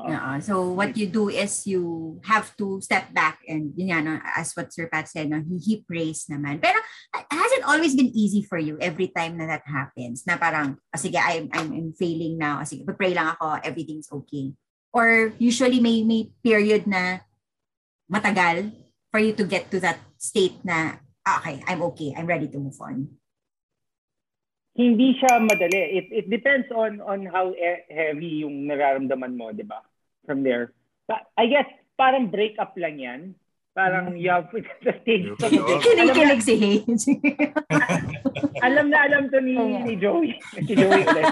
[0.04, 0.40] Oo.
[0.44, 4.72] So what you do is you have to step back and yun no, as what
[4.72, 6.60] Sir Pat said, no, he, he prays naman.
[6.60, 6.76] Pero
[7.14, 10.26] has it always been easy for you every time na that happens?
[10.26, 12.60] Na parang, oh, sige, I'm, I'm, I'm failing now.
[12.60, 14.52] Oh, sige, pray lang ako, everything's okay.
[14.92, 17.20] Or usually may, may period na
[18.12, 18.72] matagal
[19.10, 22.58] for you to get to that state na, ah, okay, I'm okay, I'm ready to
[22.58, 23.16] move on.
[24.76, 25.80] Hindi siya madali.
[25.96, 29.80] It it depends on on how e- heavy yung nararamdaman mo, 'di ba?
[30.22, 30.76] From there.
[31.08, 31.64] Pa- I guess
[31.96, 33.32] parang break up lang 'yan.
[33.72, 34.48] Parang you have
[34.84, 35.28] the stage.
[35.84, 37.04] Kinikilig si Hayes.
[38.66, 39.52] alam na alam to ni,
[39.84, 40.32] ni Joey.
[40.64, 41.24] si Joey ulit.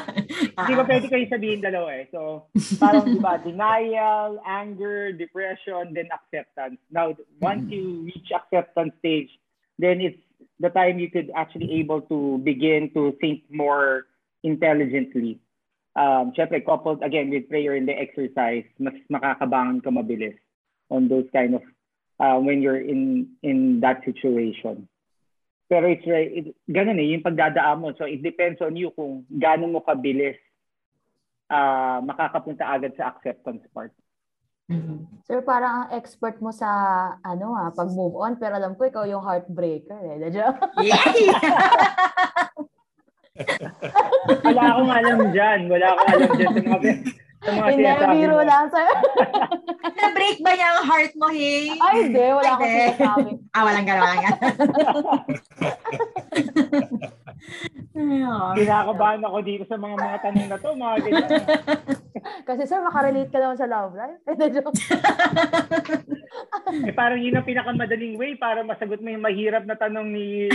[0.52, 0.76] Hindi Ah.
[0.76, 2.06] ba pwede kayo sabihin dalawa eh.
[2.12, 2.44] So,
[2.76, 6.76] parang di ba, denial, anger, depression, then acceptance.
[6.92, 9.32] Now, once you reach acceptance stage,
[9.80, 10.20] then it's
[10.60, 14.06] the time you could actually able to begin to think more
[14.42, 15.40] intelligently.
[15.96, 20.38] Um, Siyempre, coupled again with prayer and the exercise, mas makakabangon ka mabilis
[20.90, 21.62] on those kind of,
[22.18, 24.86] uh, when you're in in that situation.
[25.70, 27.94] Pero it's right, it, ganun eh, yung pagdadaan mo.
[27.96, 30.36] So it depends on you kung gaano mo kabilis
[31.48, 33.94] uh, makakapunta agad sa acceptance part.
[34.64, 35.20] Mhm.
[35.28, 36.68] Sir, parang ang expert mo sa
[37.20, 40.16] ano ah, pag move on, pero alam ko ikaw yung heartbreaker eh.
[40.24, 40.56] Dadya?
[40.80, 41.28] Yay!
[44.46, 45.60] Wala akong alam dyan.
[45.68, 46.76] Wala akong alam dyan sa mga,
[47.44, 48.44] sa mga Hindi, biro mo.
[48.46, 48.88] lang, sir.
[50.00, 51.76] Na-break ba niya ang heart mo, Hay?
[51.76, 52.24] Ay, hindi.
[52.24, 53.30] Wala akong sinasabi.
[53.52, 54.40] Ah, walang gano'n, walang gano'n.
[58.58, 61.30] Kinakabahan ako dito sa mga mga tanong na to, mga ganyan.
[62.48, 64.20] Kasi sir, makarelate ka naman sa love life.
[66.64, 70.50] Eh, parang yun ang pinakamadaling way para masagot mo yung mahirap na tanong ni,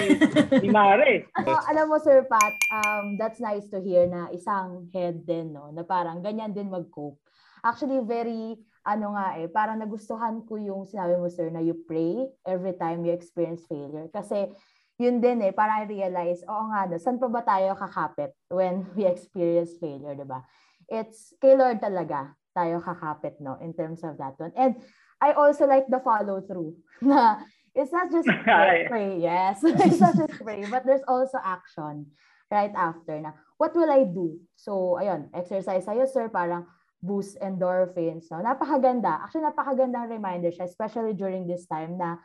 [0.59, 1.29] ni Mare.
[1.39, 5.71] Ano, alam mo, Sir Pat, um, that's nice to hear na isang head din, no?
[5.71, 7.21] Na parang ganyan din mag-cope.
[7.63, 12.27] Actually, very, ano nga eh, parang nagustuhan ko yung sinabi mo, Sir, na you pray
[12.43, 14.11] every time you experience failure.
[14.11, 14.51] Kasi,
[14.99, 18.83] yun din eh, parang I realize, oo nga, no, saan pa ba tayo kakapit when
[18.99, 20.43] we experience failure, di ba?
[20.91, 24.51] It's kay Lord talaga tayo kakapit, no, in terms of that one.
[24.59, 24.75] And
[25.23, 27.39] I also like the follow through na
[27.71, 29.63] it's not just pray, pray, yes.
[29.63, 32.11] it's not just pray, but there's also action
[32.51, 34.39] right after na what will I do?
[34.55, 36.67] So, ayun, exercise sa'yo, sir, parang
[37.03, 38.31] boost endorphins.
[38.31, 38.39] No?
[38.39, 39.23] Napakaganda.
[39.23, 42.19] Actually, napakagandang reminder siya, especially during this time na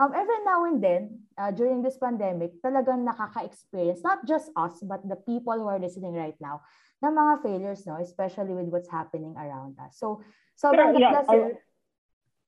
[0.00, 5.04] um, every now and then, uh, during this pandemic, talagang nakaka-experience, not just us, but
[5.04, 6.64] the people who are listening right now,
[7.04, 8.00] ng mga failures, no?
[8.00, 10.00] especially with what's happening around us.
[10.00, 10.24] So,
[10.56, 11.60] sobrang Pero, yeah, ganda,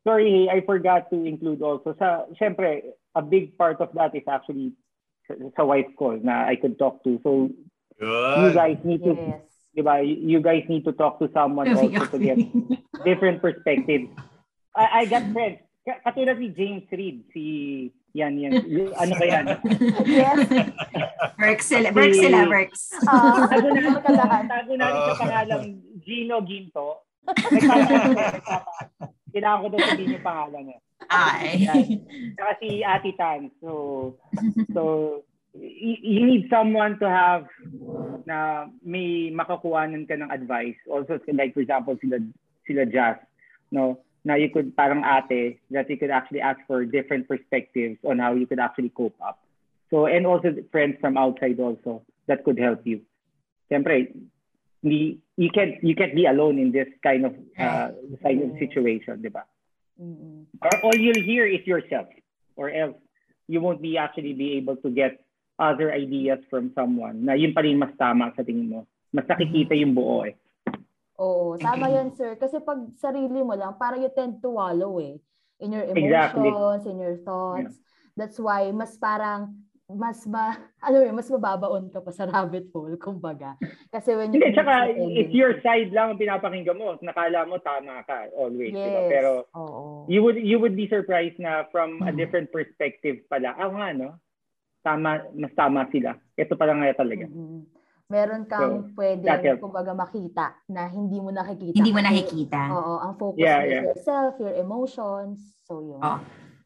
[0.04, 4.72] sorry, I forgot to include also sa syempre a big part of that is actually
[5.28, 7.20] sa, sa wife ko na I could talk to.
[7.22, 7.50] So
[8.00, 9.46] you guys need to, Yes.
[9.72, 12.38] di ba, you guys need to talk to someone also to get
[13.06, 14.10] different perspectives.
[14.74, 15.62] I, I got friends.
[15.82, 17.44] Ka- Katulad ni James Reed, si
[18.14, 18.52] yan yan.
[18.94, 19.44] Ano ba yan?
[20.06, 20.38] Yes.
[21.42, 22.82] Works sila, works sila, works.
[23.02, 23.98] Uh, Tago na,
[24.46, 25.66] tago na rin sa pangalang
[26.04, 27.02] Gino Ginto.
[29.32, 30.78] Kailangan ko daw sabihin yung pangalan niya.
[31.10, 31.66] Ay.
[32.36, 33.50] Saka si Ati Tan.
[33.58, 33.70] So,
[34.70, 34.82] so
[35.56, 37.48] you need someone to have
[38.28, 40.78] na may makakuhanan ka ng advice.
[40.86, 42.20] Also, like for example, sila,
[42.68, 43.18] sila Jazz,
[43.72, 43.98] no?
[44.24, 48.34] Na you could, parang ate, that you could actually ask for different perspectives on how
[48.34, 49.42] you could actually cope up.
[49.90, 53.02] So, and also friends from outside also that could help you.
[53.70, 54.14] Siyempre,
[54.82, 57.90] hindi, you can't, you can't be alone in this kind of, uh,
[58.22, 59.42] kind of situation, di ba?
[60.00, 60.46] Mm-mm.
[60.62, 62.08] or all you'll hear is yourself
[62.56, 62.96] or else
[63.46, 65.20] you won't be actually be able to get
[65.58, 68.80] other ideas from someone na yun pa rin mas tama sa tingin mo
[69.12, 70.34] mas nakikita yung buo eh
[71.22, 72.34] Oo, tama yan, sir.
[72.34, 75.22] Kasi pag sarili mo lang, parang you tend to wallow eh.
[75.62, 76.50] In your Exactly.
[76.50, 77.78] emotions, in your thoughts.
[78.18, 79.54] That's why, mas parang,
[79.86, 83.54] mas ma, ano yun, mas mababaon ka pa sa rabbit hole, kumbaga.
[83.94, 84.42] Kasi when you...
[84.42, 88.72] hindi tsaka if your side lang ang pinapakinggan mo nakala mo tama ka always?
[88.72, 89.06] Yes.
[89.06, 90.08] pero Oo.
[90.08, 92.16] you would you would be surprised na from a Mhm.
[92.16, 94.16] different perspective pala ah nga no
[94.80, 97.62] tama mas tama sila ito pala nga talaga Mm-mm.
[98.12, 99.64] Meron kang pwede, that helps.
[99.64, 101.72] kumbaga, makita na hindi mo nakikita.
[101.72, 102.60] Hindi mo nakikita.
[102.68, 103.84] Oo, ang focus Yeah, mo is yeah.
[103.88, 105.40] yourself, your emotions.
[105.64, 106.04] So, yun.
[106.04, 106.20] Oh.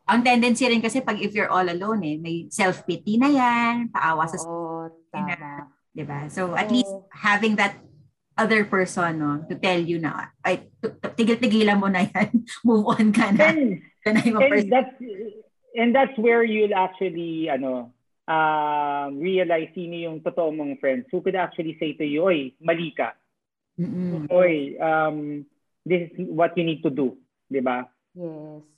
[0.06, 4.26] Ang tendency rin kasi pag if you're all alone eh, may self-pity na yan, paawa
[4.26, 5.66] sa Oo, tama.
[5.96, 6.30] 'di ba?
[6.30, 7.80] So at least having that
[8.36, 10.68] other person no to tell you na ay
[11.16, 12.28] tigil-tigilan mo na yan.
[12.68, 13.50] Move on ka na.
[13.50, 13.74] and
[14.06, 14.94] and that's
[15.74, 17.90] and that's where you'll actually ano
[18.26, 22.90] um realize sino yung totoo mong friends who could actually say to you, oy, mali
[22.90, 23.14] ka.
[23.78, 24.26] Mm-mm.
[24.32, 25.44] Oy, um,
[25.86, 27.14] this is what you need to do.
[27.46, 27.86] Di ba?
[28.16, 28.75] Yes.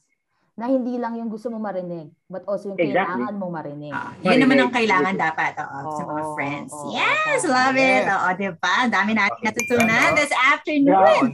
[0.58, 2.98] Na hindi lang yung gusto mo marinig, but also yung Exactly.
[2.98, 3.94] kailangan mo marinig.
[3.94, 6.70] Ah, yun naman ang kailangan dapat oo, sa mga friends.
[6.74, 7.54] oo, yes, tama.
[7.54, 8.02] love it.
[8.02, 8.10] Yes.
[8.10, 8.72] Oo, 'di ba?
[8.82, 10.18] Ang Dami natin natutunan ganon?
[10.18, 11.24] this afternoon.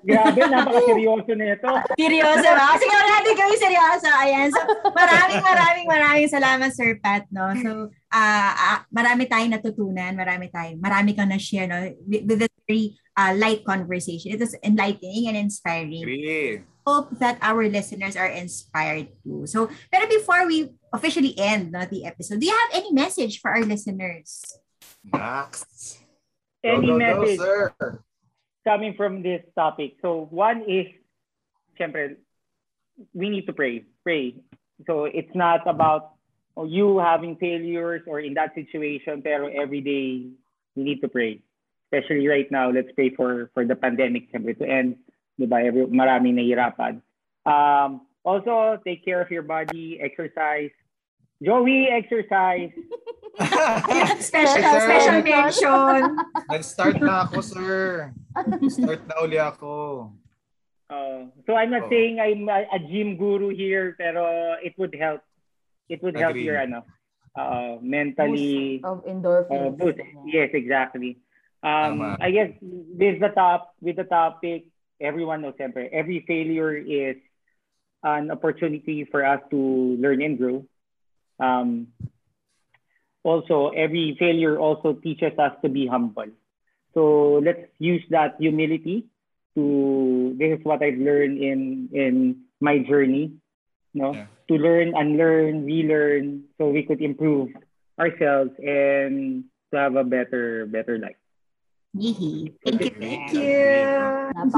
[0.00, 1.70] Grabe, napaka-seryoso nito.
[1.94, 2.74] Seryoso ba?
[2.74, 4.08] Sige, wala natin gawin seryoso.
[4.18, 4.48] Ayan.
[4.50, 7.54] So, maraming, maraming, maraming salamat, Sir Pat, no?
[7.62, 7.70] So,
[8.10, 11.78] ah ah, marami tayong natutunan, marami tayong, marami kang na-share, no?
[12.02, 14.34] With, with this very uh, light conversation.
[14.34, 16.02] It was enlightening and inspiring.
[16.02, 16.66] Agree.
[16.86, 19.46] Hope that our listeners are inspired too.
[19.46, 23.50] So, pero before we officially end no, the episode, do you have any message for
[23.52, 24.42] our listeners?
[25.04, 26.00] Next.
[26.64, 28.00] Any go, go, message Go, sir.
[28.64, 29.96] coming from this topic?
[30.02, 30.86] So one is,
[31.78, 32.16] syempre,
[33.14, 33.84] we need to pray.
[34.04, 34.36] Pray.
[34.86, 36.16] So it's not about
[36.56, 40.32] oh, you having failures or in that situation, pero every day
[40.76, 41.40] we need to pray.
[41.88, 44.96] Especially right now, let's pray for for the pandemic syempre to end.
[45.40, 45.64] Di ba?
[45.64, 47.00] Every, maraming nahihirapan.
[47.48, 50.68] Um, also, take care of your body, exercise.
[51.40, 52.68] Joey, exercise.
[54.20, 54.80] special, Sir.
[54.84, 56.00] special mention.
[56.52, 58.12] Nag-start na ako, sir.
[58.68, 60.12] Start na uli ako.
[60.90, 61.88] Uh, so I'm not Oh.
[61.88, 65.22] saying I'm a, a gym guru here, pero it would help.
[65.88, 66.44] It would help Agree.
[66.50, 66.84] your ano,
[67.38, 69.78] uh, mentally Boost of uh, endorphins.
[69.80, 69.98] boost.
[70.28, 71.16] Yes, exactly.
[71.62, 72.18] Um, Tama.
[72.20, 74.66] I guess with the top with the topic,
[75.00, 77.16] everyone knows siyempre, every failure is
[78.02, 79.58] an opportunity for us to
[80.00, 80.64] learn and grow.
[81.38, 81.88] Um,
[83.22, 86.32] also, every failure also teaches us to be humble.
[86.94, 89.06] So let's use that humility
[89.54, 92.14] to this is what I've learned in in
[92.60, 93.36] my journey,
[93.94, 94.14] no?
[94.14, 94.26] Yeah.
[94.48, 97.54] To learn, unlearn, relearn, so we could improve
[98.00, 101.19] ourselves and to have a better better life.
[101.94, 102.54] Yee.
[102.62, 103.50] Thank you, thank you.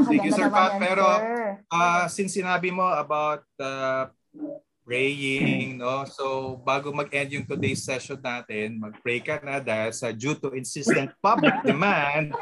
[0.05, 1.25] Thank you, Sir Pat, pero-.
[1.73, 4.13] Ah, since sinabi mo about uh,
[4.85, 6.05] praying, no?
[6.05, 11.09] So, bago mag-end yung today's session natin, mag-pray ka na dahil sa due to insistent
[11.25, 12.37] public demand,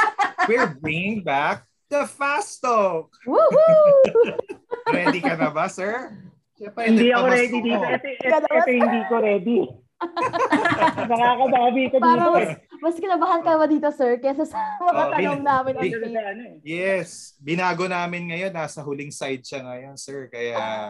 [0.51, 3.15] we're bringing back the Fast Talk.
[3.23, 4.35] Woohoo!
[4.95, 6.11] Ready ka na ba, sir?
[6.59, 7.87] Siyempre, hindi ako ready dito.
[7.87, 9.61] Ito, ito, ito hindi ko ready.
[11.09, 12.05] Nakakababi ko dito.
[12.05, 12.70] Parang.
[12.81, 16.23] Mas kinabahan ka ba dito, sir, kesa sa mga Oh, tanong bin- namin bin- sa
[16.27, 16.57] ano eh.
[16.63, 18.51] Yes, binago namin ngayon.
[18.51, 20.27] Nasa huling side siya ngayon, sir.
[20.27, 20.89] Kaya,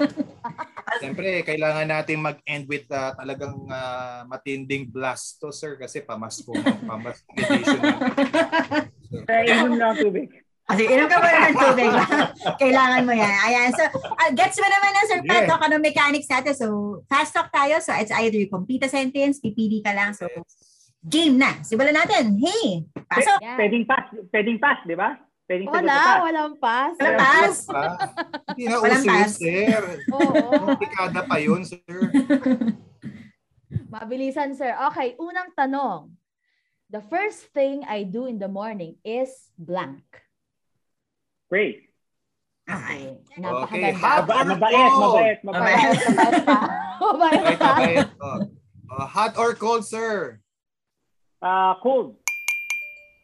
[1.00, 5.74] siyempre, kailangan natin mag-end with ah, talagang ah, matinding blast to, sir.
[5.74, 6.50] Kasi pamasko,
[6.82, 7.78] pamasko edition.
[9.28, 10.28] Kaya inom lang ang tubig.
[10.66, 11.90] Kasi inom ka muna ng tubig.
[12.56, 13.34] Kailangan mo yan.
[13.44, 13.70] Ayan.
[13.70, 15.50] So, uh, gets mo naman ng Sir Pat, Yeah.
[15.50, 15.58] no?
[15.58, 16.54] Kanong mechanics natin.
[16.54, 16.66] So,
[17.06, 17.78] fast talk tayo.
[17.78, 20.14] So, it's either you complete a sentence, pipili ka lang.
[20.14, 20.30] So,
[21.02, 21.60] game na.
[21.60, 22.36] Simulan natin.
[22.36, 23.38] Hey, pasok.
[23.40, 23.56] Yan.
[23.56, 25.16] Pwedeng pass, pwedeng pass, di ba?
[25.44, 26.20] Pwedeng Wala, pass.
[26.22, 26.94] walang pass.
[26.94, 27.54] Walang pass.
[28.54, 29.30] Hindi na Walang uso pass.
[29.34, 29.82] sir.
[30.14, 30.40] Oo.
[30.68, 31.80] Komplikada pa yun, sir.
[33.90, 34.70] Mabilisan, sir.
[34.90, 36.14] Okay, unang tanong.
[36.90, 40.02] The first thing I do in the morning is blank.
[41.46, 41.86] Pray.
[42.66, 43.18] Okay.
[43.18, 43.38] Okay.
[43.42, 43.98] Napakaganda.
[43.98, 45.74] hot Maba- or mabait, mabait, mabait.
[45.74, 46.58] Mabait, mabait pa.
[47.00, 47.70] Mabait Mabait, pa.
[47.74, 47.98] mabait.
[48.22, 48.38] Oh.
[48.90, 50.38] Oh, hot or cold, sir?
[51.40, 52.20] Ah, cold.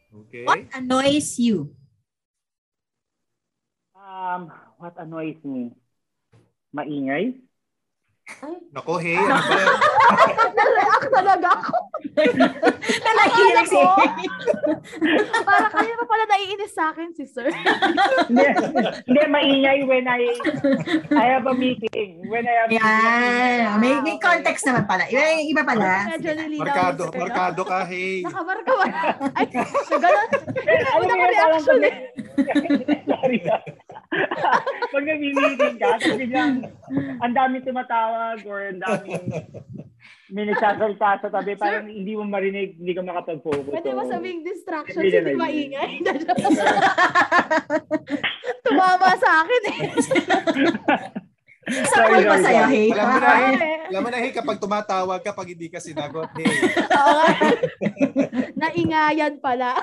[0.08, 0.44] Okay.
[0.48, 1.76] What annoys you?
[3.92, 4.48] Um,
[4.80, 5.76] what annoys me?
[6.74, 7.45] Maingay?
[8.26, 9.62] Ay, Nako, hey, ano ba?
[10.50, 11.76] na-react talaga ako.
[13.06, 13.78] Nalahilig si
[15.46, 17.46] Para kanina pa pala naiinis sa akin si sir.
[18.28, 18.46] Hindi,
[19.06, 20.34] hindi, maingay when I
[21.14, 22.26] I have a meeting.
[22.26, 23.78] When I have Yan.
[23.78, 25.06] May, may context naman pala.
[25.06, 26.10] Iba, iba pala.
[26.18, 28.26] Medyo nilinaw Markado, markado ka, hey.
[28.26, 28.86] Nakamarka ba?
[29.38, 29.46] Ay,
[29.86, 30.28] so ganun.
[30.66, 31.94] Alam mo yun, eh.
[33.10, 33.62] sorry ah.
[34.94, 36.64] pag nag-meeting ka, biglang
[37.20, 39.24] ang daming tumatawag or ang daming
[40.26, 43.70] may nagsasalita sa tabi, parang hindi mo marinig, hindi ka makapag-focus.
[43.70, 46.02] Pwede So, mo sabing distraction, Hindi maingay.
[48.66, 49.78] Tumama sa akin eh.
[51.66, 52.62] Sa'yo, sorry.
[52.70, 52.86] hey?
[52.94, 53.30] Alam mo na.
[53.90, 56.46] Alam mo na, hey, kapag tumatawag ka, pag hindi ka sinagot, hey.
[56.94, 57.24] Oo.
[58.62, 59.74] Naingayan pala.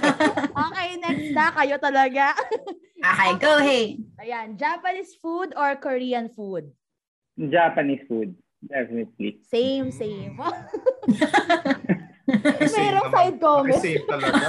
[0.70, 1.50] okay, next na.
[1.50, 2.38] Kayo talaga.
[3.02, 3.98] Okay, go, hey.
[4.22, 6.70] Ayan, Japanese food or Korean food?
[7.34, 9.42] Japanese food, definitely.
[9.42, 10.38] Same, same.
[13.04, 13.10] Naman.
[13.10, 13.82] side comment.
[13.82, 14.46] Same talaga.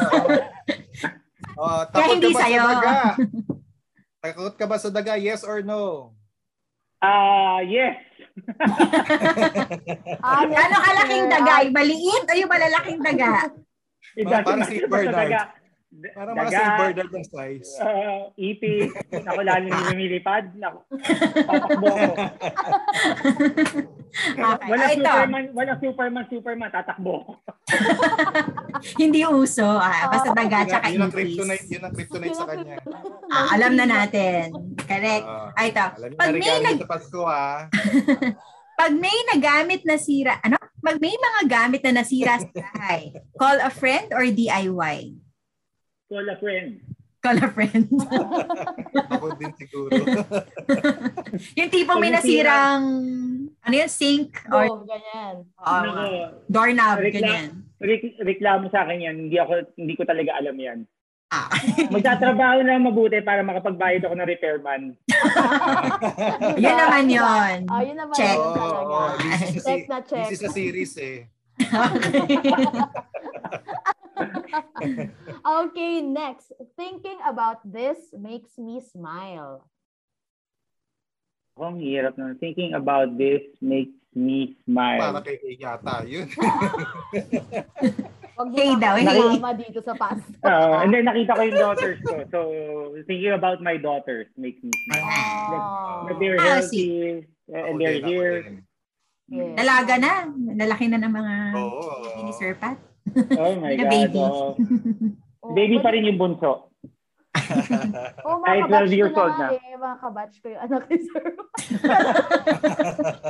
[1.56, 2.60] Oh, Kaya takot hindi ka ba sa'yo.
[2.60, 2.95] sa daga?
[4.21, 5.13] Takot ka ba sa daga?
[5.15, 6.13] Yes or no?
[7.01, 7.97] Ah, yes.
[10.25, 11.55] Ah, Gano'ng kalaking daga?
[11.71, 13.47] Maliit o yung malalaking daga?
[14.15, 15.31] It Parang doesn't si Bernard.
[16.12, 17.69] Para mga Daga, silver dog ng size.
[17.77, 20.43] uh, ipis, ako lalo yung lumilipad,
[21.41, 22.13] tatakbo ako.
[24.15, 24.71] Okay.
[24.71, 27.31] Walang Ah, ito, Superman, walang Superman, Superman, tatakbo ako.
[29.01, 29.67] hindi uso.
[29.67, 31.17] Ah, basta daga Yun, tsaka yun ang ipis.
[31.17, 32.75] kryptonite, yun ang kryptonite sa kanya.
[33.27, 34.55] Ah, alam na natin.
[34.79, 35.25] Correct.
[35.25, 35.84] Ah, Ah, ito.
[35.84, 37.58] alam niyo Pag na may, regalo nag, sa Pasko, ah.
[38.79, 40.55] pag may nagamit na sira, ano?
[40.79, 45.17] Pag may mga gamit na nasira sa bahay, call a friend or DIY?
[46.15, 46.80] Call a friend.
[47.19, 47.91] Call a friend.
[49.12, 49.91] Ako din siguro.
[51.60, 52.84] yung tipong may nasirang,
[53.51, 55.43] ano yun, sink or Oh, ganyan.
[55.60, 56.04] uh, Nako,
[56.47, 57.47] doorknob, Rekla- ganyan.
[57.84, 59.15] rek- reklamo sa akin yan.
[59.28, 60.80] Hindi ako hindi ko talaga alam yan.
[61.28, 61.51] Ah.
[61.91, 64.82] Magtatrabaho na mabuti para makapagbayad ako ng repairman.
[66.56, 67.58] yun naman yun.
[67.67, 68.38] Oh, yun naman Check.
[68.38, 68.95] yun talaga.
[69.19, 70.28] sa, Check na check.
[70.30, 71.28] busy sa series eh.
[71.56, 72.13] Okay,
[76.01, 76.51] next.
[76.75, 79.67] Thinking about this makes me smile.
[81.56, 82.36] Oh, ang hirap na.
[82.36, 85.23] Thinking about this makes me Para smile.
[85.23, 86.28] kay kay yata yun.
[88.36, 89.08] Huwag Hey daw, hey.
[89.08, 90.28] isama dito sa past.
[90.43, 92.13] Uh, and then nakita ko yung daughters ko.
[92.28, 92.39] So,
[93.08, 95.08] thinking about my daughters makes me smile.
[95.56, 96.12] Oh.
[96.12, 98.36] That they're Ah, healthy uh, and Ako they're here.
[99.32, 100.13] Nalaga na.
[100.51, 102.75] Nalaki na ng mga baby ni Sir Pat.
[103.39, 103.89] Oh my God.
[103.89, 104.20] baby.
[104.20, 104.56] oh.
[105.46, 106.74] Oh, Baby pa pwede- rin yung bunso.
[108.26, 109.48] Oh, Kahit mga 12 kabatch ko years na old na.
[109.52, 109.76] eh.
[109.76, 111.26] Mga kabatch ko yung anak ni Sir.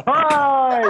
[0.08, 0.84] Hi!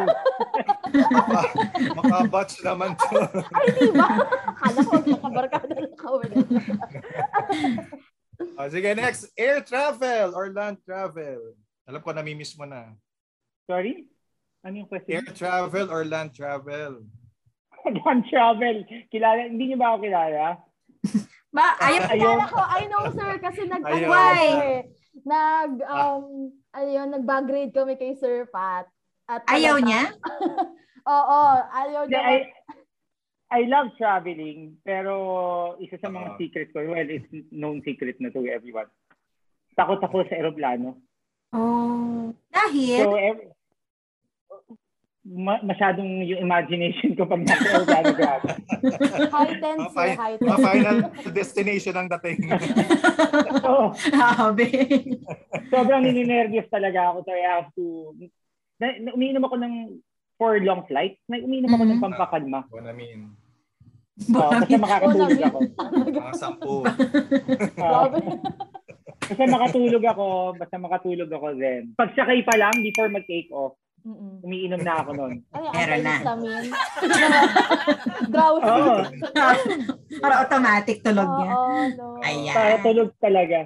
[1.96, 3.18] Makabatch naman to.
[3.56, 4.08] Ay, di ba?
[4.54, 6.32] Akala ko magkakabarkada na kawin.
[8.54, 9.32] Oh, sige, next.
[9.34, 11.56] Air travel or land travel?
[11.88, 12.94] Alam ko, namimiss mo na.
[13.66, 14.06] Sorry?
[14.62, 15.34] Ano yung Air question?
[15.34, 17.02] travel or land travel?
[18.06, 18.78] Land travel.
[19.10, 20.44] Kilala, hindi niyo ba ako kilala?
[21.56, 22.32] Ba, ayaw Ayaw.
[22.36, 24.10] Akala ko, I know sir, kasi nag Ayaw.
[24.12, 24.44] Why?
[25.24, 28.84] Nag, um, ano yun, nag-bag grade kami kay Sir Pat.
[29.26, 30.04] At ayaw talaga- niya?
[31.16, 31.40] Oo,
[31.72, 32.20] ayaw niya.
[32.20, 32.36] I,
[33.56, 35.14] I love traveling, pero
[35.80, 36.38] isa sa mga Ah.
[36.38, 38.90] secret ko, well, it's known secret na to everyone.
[39.80, 41.00] Takot ako sa aeroplano.
[41.56, 42.36] Oh.
[42.52, 43.00] Dahil?
[43.00, 43.55] So, ev-
[45.26, 48.42] ma- masyadong yung imagination ko pag nasa organogram.
[49.34, 50.08] High tense, sir.
[50.08, 50.62] Mga High tense.
[50.62, 50.98] final
[51.32, 52.46] destination ang dating.
[53.66, 54.68] so, Grabe.
[55.68, 57.26] sobrang nininervyos talaga ako.
[57.26, 58.14] So I have to...
[58.78, 59.74] Na, na, umiinom ako ng
[60.36, 61.18] for long flight.
[61.26, 62.06] Na, umiinom ako ng Mhm.
[62.06, 62.60] pampakalma.
[62.70, 63.34] Bonamin.
[64.16, 65.60] Uh, basta makakatulog ako.
[66.08, 66.76] Mga sampu.
[67.76, 68.20] Ah, Grabe.
[69.26, 70.26] basta makatulog ako.
[70.56, 71.92] Basta makatulog ako then.
[71.94, 74.46] Pag sakay pa lang, before mag-take off, Mm-mm.
[74.46, 76.16] umiinom na ako yung Meron na.
[78.30, 78.70] Drowsy.
[78.78, 78.96] Oo.
[80.22, 81.52] Para automatic tulog niya.
[81.58, 82.06] Oo, no.
[82.22, 82.54] Ayan.
[82.54, 83.66] Para tulog talaga.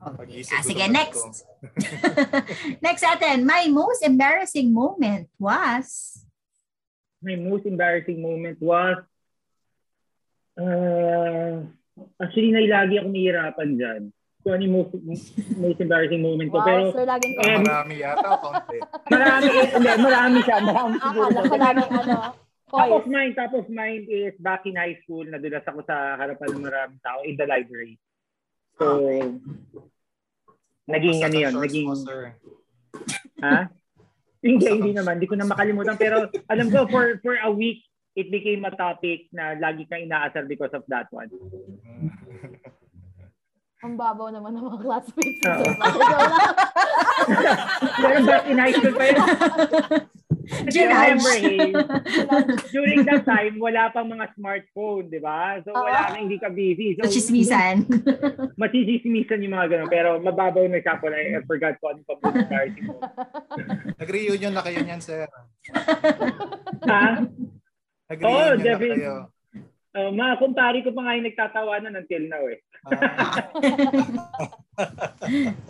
[0.00, 1.44] Pag-isip Ah, sige, next.
[2.86, 6.16] Next atin, my most embarrassing moment was...
[7.20, 8.96] My most embarrassing moment was
[10.56, 11.60] uh,
[12.22, 14.02] actually nailagi ako nahihirapan dyan.
[14.46, 14.94] So ano yung most,
[15.58, 16.62] most embarrassing moment ko.
[16.62, 18.78] Wow, Pero sir, laging Ah, Eh, marami yata o konti.
[19.18, 20.56] marami, eh, hindi, marami siya.
[20.62, 21.26] Marami siguro.
[21.26, 22.16] Akala ko laging ano,
[22.66, 26.50] Top of mind, top of mind is back in high school, nadulas ako sa harapan
[26.50, 27.98] ng maraming tao in the library.
[28.78, 29.02] So,
[30.86, 31.94] naging Basta ano yun, naging, mo,
[33.42, 33.70] ha?
[34.46, 35.18] Hindi, hindi naman.
[35.18, 35.98] Hindi ko na makalimutan.
[35.98, 37.82] Pero alam ko, for for a week,
[38.14, 41.30] it became a topic na lagi kang inaasar because of that one.
[43.86, 45.40] Ang babaw naman ng mga classmates.
[45.46, 45.62] lang.
[47.96, 49.22] Pero back in high school pa yun.
[50.46, 51.74] Remember, hey,
[52.70, 55.58] during that time, wala pang mga smartphone, di ba?
[55.66, 56.06] So, wala Oo.
[56.14, 56.94] kang hindi ka busy.
[56.98, 57.82] Sa chismisan.
[58.62, 59.90] Masisismisan yung mga ganun.
[59.90, 61.10] Pero mababaw na siya po.
[61.10, 62.94] I forgot ko ano pa po yung embarrassing mo.
[64.02, 65.26] Nag-reunion na kayo niyan, sir.
[66.86, 67.26] Ha?
[68.06, 69.14] Nag-reunion Oh, na kayo.
[69.96, 72.60] Uh, mga kumpari ko pa nga yung nagtatawanan until now eh.
[72.84, 73.48] Ah,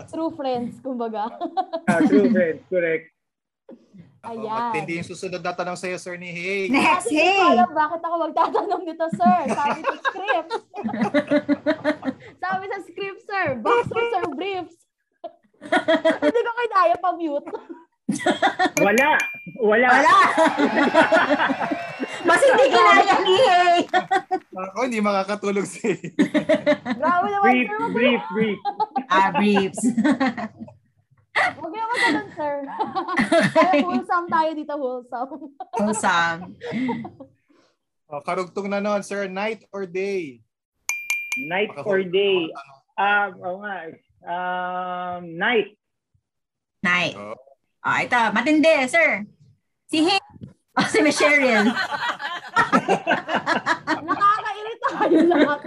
[0.10, 1.30] True friends, kumbaga.
[1.86, 3.14] Ah, true friends, correct.
[4.26, 4.50] ako, Ayan.
[4.50, 6.66] Matindi yung susunod na tanong sa'yo, sir, ni Hey.
[6.66, 7.54] Next, Hindi ko hey!
[7.54, 9.38] alam bakit ako magtatanong nito, sir.
[9.46, 10.50] Sabi sa script.
[12.42, 13.46] Sabi sa script, sir.
[13.62, 14.76] Boxers or briefs?
[16.18, 17.46] Hindi ko kaya pa-mute.
[18.84, 19.18] Wala.
[19.59, 19.88] Wala.
[19.90, 20.16] Wala!
[22.26, 23.76] Mas hindi kinaya ni Hey!
[24.66, 25.94] Ako, hindi makakatulog si
[26.96, 27.80] naman, Brief, sir.
[27.92, 28.59] Brief, brief.
[29.12, 29.82] Ah, briefs.
[31.36, 32.54] Huwag niyo ganun, sir.
[33.52, 35.52] Kaya wholesome tayo dito, wholesome.
[35.76, 36.40] Wholesome.
[38.09, 39.28] Oh, karugtong na noon, sir.
[39.28, 40.40] Night or day?
[41.44, 42.48] Night or day?
[42.96, 43.76] Um, oo nga.
[44.24, 45.76] Um, night.
[46.80, 47.12] Night.
[47.18, 47.45] Oh.
[47.87, 49.22] Ah, ito, matindi, sir.
[49.87, 50.18] Si Hey.
[50.76, 51.64] Oh, si Miss Cheryl.
[54.05, 55.61] Nakakairita kayo lahat.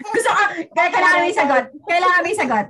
[0.00, 0.42] Gusto ko,
[0.72, 1.64] kailangan may sagot.
[1.84, 2.66] Kailangan may sagot.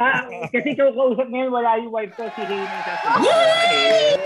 [0.00, 4.16] Ah, kasi ikaw kausap ngayon, wala yung wife ko, si yung sasabihin.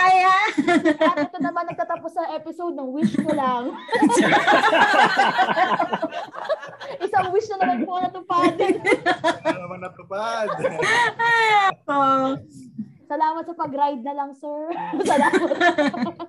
[0.00, 0.48] Ayan.
[0.96, 3.70] At ito naman nagtatapos sa episode ng wish ko lang.
[7.04, 8.52] Isang wish na naman po natupad.
[9.44, 10.48] Ano naman natupad?
[11.88, 12.36] Oh.
[13.10, 14.70] Salamat sa pag-ride na lang, sir.
[15.10, 15.50] Salamat.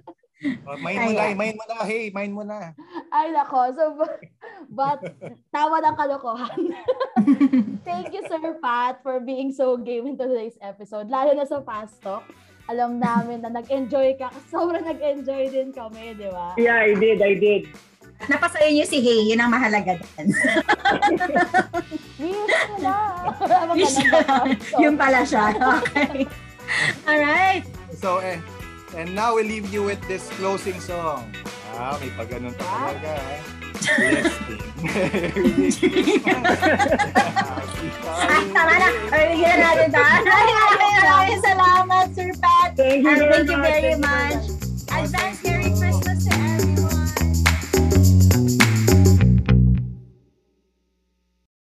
[0.41, 1.75] Oh, main mo na, main mo na.
[1.85, 2.73] Hey, main mo na.
[3.13, 3.69] Ay, nako.
[3.77, 3.83] So,
[4.77, 5.01] but,
[5.53, 6.59] tawa ng kalokohan.
[7.87, 11.13] Thank you, Sir Pat, for being so game in today's episode.
[11.13, 12.25] Lalo na sa Fast Talk.
[12.69, 14.33] Alam namin na nag-enjoy ka.
[14.49, 16.57] Sobrang nag-enjoy din kami, di ba?
[16.57, 17.69] Yeah, I did, I did.
[18.29, 19.33] Napasayo niyo si Hey.
[19.33, 20.29] Yun ang mahalaga din.
[22.81, 22.93] Na.
[23.41, 24.45] Wala na.
[24.77, 25.53] Yun pala siya.
[25.57, 26.29] Okay.
[27.09, 27.65] Alright.
[27.97, 28.37] So, eh,
[28.95, 31.31] and now we leave you with this closing song.
[31.73, 33.11] Ah, may pag ganun pa talaga.
[33.15, 33.39] eh.
[37.01, 38.87] Ah, tama na.
[39.11, 40.01] Ay, bigyan natin ito.
[41.01, 42.69] Maraming salamat, Sir Pat.
[42.77, 43.67] Thank you And thank you much.
[43.67, 45.60] very Thank you very much.